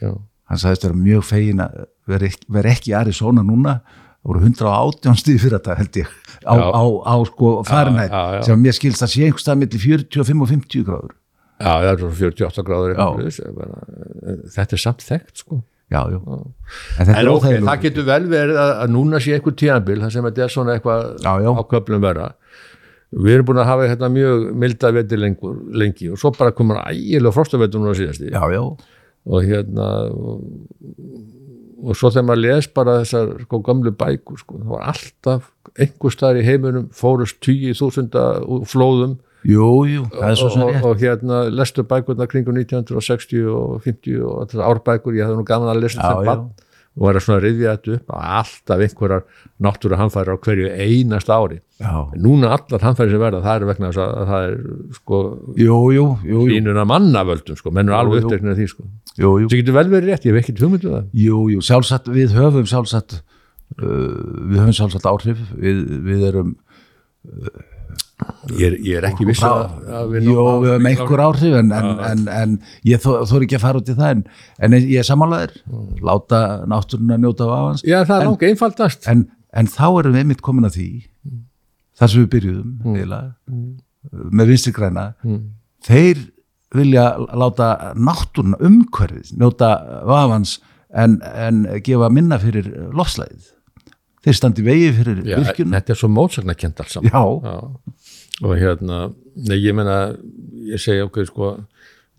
[0.00, 0.12] já,
[0.48, 3.80] Hann sagðist vera mjög fegin að vera ekki, vera ekki í Arizona núna,
[4.24, 6.06] það voru 118 stíð fyrir þetta held ég,
[6.44, 6.64] á, Já.
[6.72, 7.50] á, á sko
[8.36, 8.42] já.
[8.44, 11.12] sem mér skilst að sé einhverstað milli 45 og 50 gráður.
[11.58, 12.94] Já, það er svo 48 gráður
[13.58, 13.82] bara,
[14.56, 15.60] þetta er samt þekkt sko.
[15.88, 16.18] Já, já.
[17.00, 20.26] En En ok, það getur vel verið að, að núna sé eitthvað tíðanbíl þar sem
[20.28, 21.48] þetta er svona eitthvað Já, já.
[21.56, 22.26] á köflum vera
[23.08, 26.82] við erum búin að hafa þetta mjög milda veti lengur, lengi og svo bara komur
[26.82, 28.60] ægilega frostavetur núna síðasti Já, já,
[29.32, 30.42] og hérna og,
[31.88, 35.48] og svo þegar maður les bara þessar sko gamlu bækur sko, það var alltaf
[35.78, 39.16] einhver staðar í heiminum fórust 10.000 úr flóðum
[39.46, 40.86] jú, jú, það er svo og, sem og, rétt.
[40.88, 45.72] og hérna lestu bækurna kringum 1960 og 50 og þessar árbækur, ég hefði nú gaman
[45.74, 46.24] að lesa já.
[46.26, 46.48] bann
[46.98, 49.24] og var að svona riðja þetta upp að alltaf einhverjar
[49.62, 51.60] náttúru hanfæri á hverju einasta ári.
[51.78, 54.56] Já, núna allar hanfæri sem verða, það er vegna þess að það er
[54.98, 55.20] sko
[55.62, 58.88] jú, jú, jú, hlínuna mannavöldum sko, menn er alveg uppteknir því sko.
[59.14, 61.08] Jú, jú, það getur vel verið rétt, ég hef ekkert hugmyndu það.
[61.22, 63.20] Jú, jú, sjálfsagt, við höfum sjálfsagt,
[63.78, 63.88] uh,
[64.50, 66.54] við höfum sjálfsagt áhrif, við, við erum,
[68.58, 72.22] ég er, ég er ekki viss að, að við höfum einhver áhrif, en, en, en,
[72.34, 72.54] en
[72.88, 74.22] ég þó, þó ekki að fara út í það, en,
[74.66, 75.58] en ég er samanlegaður,
[76.08, 76.40] láta
[76.70, 79.10] náttúruna njóta af hans, já, það er langt einfaldast.
[79.12, 80.88] en, en þá erum við einmitt komin að því,
[82.00, 83.60] þar sem við byrjuðum, eiginlega,
[84.40, 85.06] með vinstri græna,
[85.86, 86.24] þeir
[86.74, 87.04] vilja
[87.38, 89.70] láta náttúruna umhverfið njóta
[90.08, 90.58] vafans
[90.92, 92.66] en, en gefa minna fyrir
[92.96, 93.54] lofslæðið
[94.24, 97.12] þeir standi í vegi fyrir já, virkjun þetta er svo mótsagnakent alls saman.
[97.12, 97.56] Já, Já,
[98.44, 98.98] og hérna,
[99.48, 99.96] nei, ég meina,
[100.68, 101.48] ég segi okkur, sko,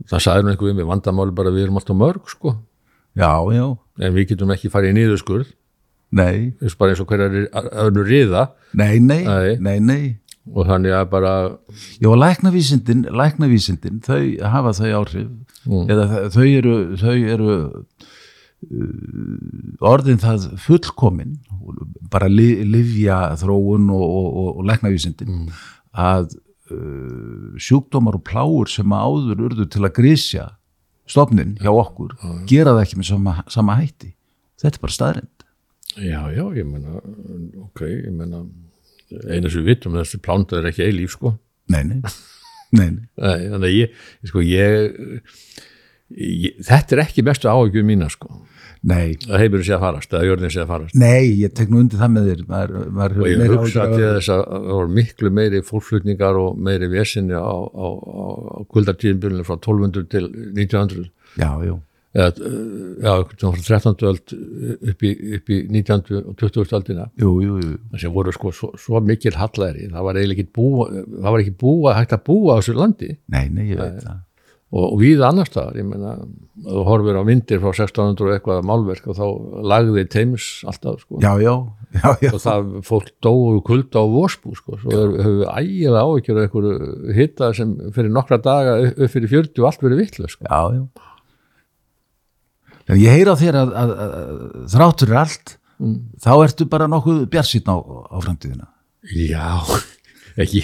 [0.09, 2.55] það sagði nú einhver við vandamáli bara við erum alltaf mörg, sko,
[3.19, 3.65] já, já,
[4.03, 5.51] en við getum ekki farið í niðurskurð,
[6.11, 6.51] nei.
[6.79, 7.35] Bara eins og hverjar
[7.85, 8.47] öðru riða.
[8.73, 9.55] Nei, nei, Nei.
[9.59, 10.03] nei, nei.
[10.49, 11.33] Og þannig að bara,
[12.01, 15.27] já, læknavísindin, læknavísindin þau hafa þau áhrif.
[15.69, 17.49] Eða þau- eru, þau eru
[18.69, 21.35] uh, orðin það fullkomin
[22.09, 25.43] bara li, livja þróun og, og, og, læknavísindin
[25.95, 26.35] að
[26.71, 30.47] uh, sjúkdómar og pláur sem áður urðu til að grísja
[31.09, 32.13] stofnin hjá okkur
[32.49, 34.13] gera það ekki með sama, sama hætti.
[34.59, 35.39] Þetta er bara staðrind
[35.97, 36.99] já, já, ég meina,
[37.65, 38.43] ok, ég meina,
[39.29, 41.33] eina sem við vitum, þessi plánta er ekki eilíf, sko,
[41.73, 42.13] nei, nei, nei.
[42.79, 43.97] nei, þannig að ég,
[44.29, 45.33] sko, ég,
[46.19, 48.31] ég þetta er ekki bestu áhugjum mína, sko,
[48.87, 50.95] nei, að heimurinn sé að farast eða jörðin sé að farast.
[50.99, 52.45] Nei, ég tek nú undir það með þér.
[52.53, 56.89] Maður, maður og ég hugsa til þess að það voru miklu meiri fólkflutningar og meiri
[56.93, 61.09] vesinni á, á, á, á kuldartíðinbjörnum frá 1200 til 1900
[61.39, 61.75] já, já,
[62.15, 64.07] eða, uh, já, frá 13.
[64.13, 64.37] öld
[64.93, 66.23] upp í, upp í 19.
[66.23, 66.73] og 20.
[66.79, 67.09] öldina.
[67.19, 67.75] Jú, jú, jú.
[67.91, 69.91] Þess að voru sko svo, svo mikil hallæri.
[69.91, 73.13] Það var eiginlega ekki búa það var ekki búa, hægt að búa á þessu landi.
[73.27, 74.25] Nei, nei, ég veit það
[74.69, 76.15] og, og við annars staðar, ég meina
[76.65, 79.25] þú horfir á myndir frá 1600 og eitthvað málverk og þá
[79.71, 81.19] lagði teimis alltaf sko.
[81.23, 81.53] Já, já,
[81.97, 87.53] já, og það fólk dóu kulda á vorspú sko, svo við ægilega áhyggjur einhverju hitta
[87.57, 90.45] sem fyrir nokkra daga upp fyrir 40 og allt verið vitlu sko.
[90.49, 91.05] já, já.
[92.97, 95.51] Ég heyra á þér að, að, að, að þráttur er allt
[96.23, 98.69] þá ertu bara nokkuð bjarsýtn á, á framtíðina.
[99.15, 99.61] Já,
[100.37, 100.61] ekki,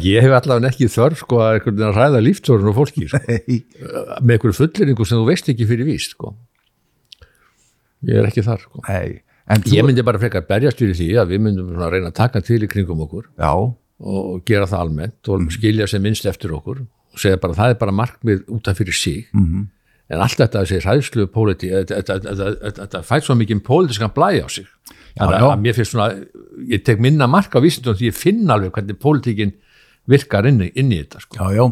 [0.00, 4.56] ég hef allavega ekki þörf sko að að ræða líftórun og fólki sko, með einhverju
[4.60, 6.34] fulleringu sem þú veist ekki fyrir víst sko.
[8.08, 8.82] Ég er ekki þar sko.
[9.68, 12.62] Ég myndi bara frekar berjast fyrir því að við myndum svona reyna að taka til
[12.64, 13.52] í kringum okkur já,
[14.04, 17.80] og gera það almennt og skilja sem minnst eftir okkur og segja bara það er
[17.82, 19.26] bara markmið út af fyrir sig.
[19.36, 19.66] Mhm,
[20.10, 24.66] en allt þetta þessi hræðslu pólitík þetta- fætt svo mikið pólitískan blæ á sig
[25.16, 25.24] já.
[25.28, 26.10] að mér finnst svona
[26.68, 29.54] ég tek minna mark á vísindum því ég finn alveg hvernig pólitíkin
[30.08, 31.36] virkar inn, í- inn í þetta sko.
[31.40, 31.64] já, já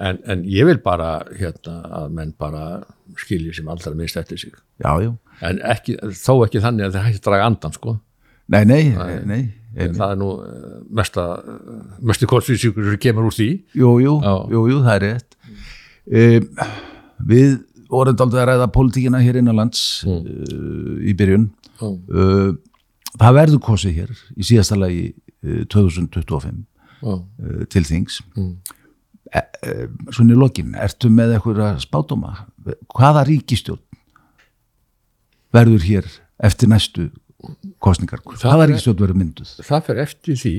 [0.00, 2.82] en, en ég vil bara hérna, að menn bara
[3.20, 5.10] skilji sem allra minnst eftir sig já, já,
[5.42, 7.96] en ekki, þó ekki þannig að það hætti að draga andan sko.
[8.48, 9.42] nei, nei, nei, nei.
[9.76, 11.26] en það er nú eh, mesta
[12.00, 14.34] mestu kostvísíkur sem kemur úr því Jú, jú, Já.
[14.52, 15.36] jú, jú, það er rétt
[16.10, 16.48] um,
[17.28, 17.58] Við
[17.90, 20.20] vorum daldið að ræða pólitíkina hér innanlands mm.
[20.20, 21.48] uh, í byrjun
[21.80, 21.94] Mm.
[22.12, 22.50] uh,
[23.16, 25.06] Það verður kosið hér í síðasta lagi
[25.42, 26.58] uh, 2025
[27.00, 27.14] Já.
[27.16, 28.50] uh, til þings Mm.
[29.32, 29.72] e, e,
[30.12, 32.34] Svona í lokin, ertu með eitthvað spátuma?
[32.92, 33.80] Hvaða ríkistjórn
[35.56, 36.10] verður hér
[36.46, 37.08] eftir næstu
[37.82, 38.20] kosningar?
[38.28, 39.54] Hvaða ríkistjórn verður mynduð?
[39.64, 40.54] það fer eftir því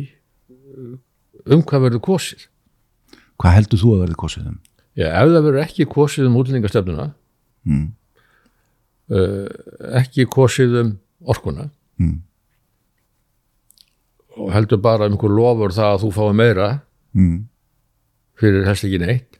[1.53, 2.47] um hvað verður kosið
[3.41, 4.57] Hvað heldur þú að verður kosið um?
[5.01, 7.07] Já, ef það verður ekki kosið um útlendingastöfnuna
[7.65, 7.83] Mm.
[9.13, 9.47] uh,
[10.01, 10.93] ekki kosið um
[11.29, 11.67] orkuna
[12.01, 12.21] Mm.
[14.37, 16.69] og heldur bara um einhver lofur það að þú fái meira
[17.13, 17.47] Mm.
[18.39, 19.37] fyrir helst ekki neitt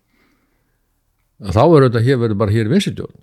[1.42, 3.22] þá er þetta hér verður bara hér vinsitjórn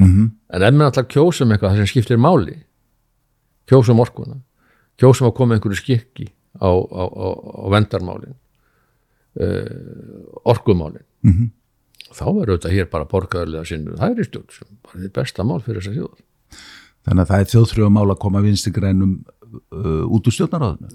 [0.00, 2.56] Mm en ef maður alltaf kjósum eitthvað sem skiptir máli
[3.70, 4.40] kjósum orkuna
[4.98, 6.26] kjósum að koma einhverju skikki
[6.60, 7.26] á, á, á,
[7.62, 8.34] á vendarmálin
[9.40, 10.42] uh,
[11.22, 11.50] orkumálin Mhm.
[12.10, 13.64] þá verður þetta hér bara borgarlega
[14.10, 16.26] er í stjórn sem bara því besta mál fyrir þess að þjóð
[17.00, 19.12] Þannig að það er þjóðþrjóða mál að koma vinstri grænum
[19.72, 20.90] uh, út úr stjórnaráðinu.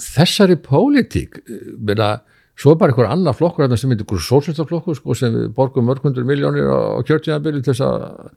[0.00, 1.42] þessari pólitík
[1.78, 2.22] meina,
[2.56, 6.24] svo er bara einhver annar flokkur sem heitir einhver sólsvistaflokkur sko, sem við borgum mörgundur
[6.24, 8.30] miljónir á, á kjörtíðanbili til þess að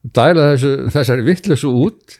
[0.00, 2.14] dæla þessu, þessari vittlesu út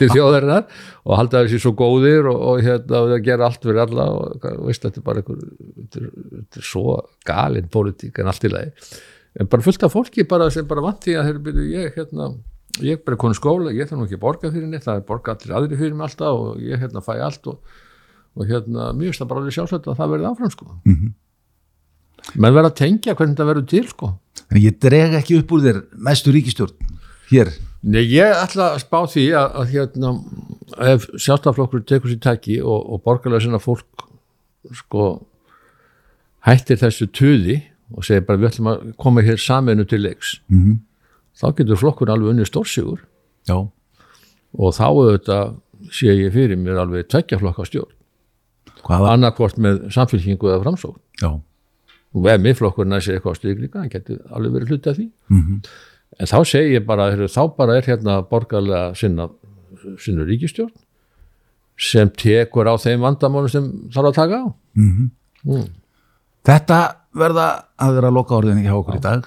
[0.00, 0.64] til þjóðarinnar
[1.04, 4.46] og halda þessi svo góðir og, og hérna og það gera allt fyrir alla og
[4.64, 6.08] veist þetta er bara einhver þetta er,
[6.38, 6.96] þetta svo
[7.28, 8.72] galin pólitík en allt í lagi.
[9.36, 12.30] En bara fullt af fólki bara sem bara vant því að þeir byrju ég hérna
[12.80, 15.06] ég er bara konu skóla, ég þarf nú ekki að borga fyrir neitt það er
[15.08, 17.78] borga allir aðri fyrir mig alltaf og ég hérna fæ allt og,
[18.36, 20.72] og hérna mjög stað bara alveg sjálfsagt að það verði áfram sko.
[20.88, 21.14] Mhm.
[22.40, 24.14] menn verða að tengja hvernig það verður til sko.
[24.50, 26.95] En ég dreg ekki upp úr þér næstu ríkistjórn
[27.30, 27.52] hér.
[27.86, 30.12] Nei, ég ætla að spá því að, að hérna,
[30.92, 34.06] ef sjálfstaflokkur tekur sér tæki og, og borgarlega sinna fólk
[34.74, 35.06] sko
[36.46, 37.60] hættir þessu tuði
[37.94, 40.40] og segir bara við ætlum að koma hér saminu til leiks.
[40.50, 40.78] Mm -hmm.
[41.40, 43.04] þá getur flokkur alveg unni stórsigur.
[43.46, 43.68] Já,
[44.58, 45.54] og þá auðvitað
[45.92, 47.92] sé ég fyrir mér alveg tveggja flokka stjórn.
[48.86, 49.12] Hvaða?
[49.16, 51.00] annarkvort með samfélkingu eða framsókn.
[52.16, 54.96] Og ef miðflokkurinn að sér eitthvað á stík líka hann getur alveg verið hluti af
[54.96, 55.10] því.
[55.28, 55.60] Mm
[56.20, 59.28] en þá segi ég bara, heyrðu, þá bara er hérna borgarlega sinna,
[60.02, 60.72] sinna ríkistjórn
[61.76, 64.46] sem tekur á þeim vandamálum sem þarf að taka á
[64.76, 65.10] Mhm.
[65.44, 65.66] mm.
[66.46, 66.78] Þetta
[67.16, 67.46] verða
[67.82, 69.24] að vera loka orðin hjá okkur í dag.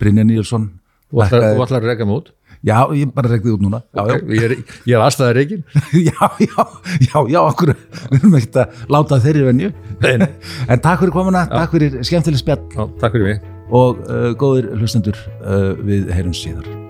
[0.00, 0.70] Brynja Níelsson.
[1.12, 2.32] og ætlar, að reyka mig út
[2.64, 3.82] Já, ég bara regði út núna.
[3.94, 4.16] Já, já.
[4.24, 4.52] ég er,
[4.88, 5.64] er aðstæðar reikin
[6.08, 6.64] já, já,
[7.04, 9.72] já, já, okkur við erum ekkert að láta þeirri venju
[10.72, 15.18] en takk fyrir komuna, takk fyrir skemmtileg spjall takk fyrir mig og uh, góðir hlustendur
[15.40, 16.83] uh, við heyrum síðar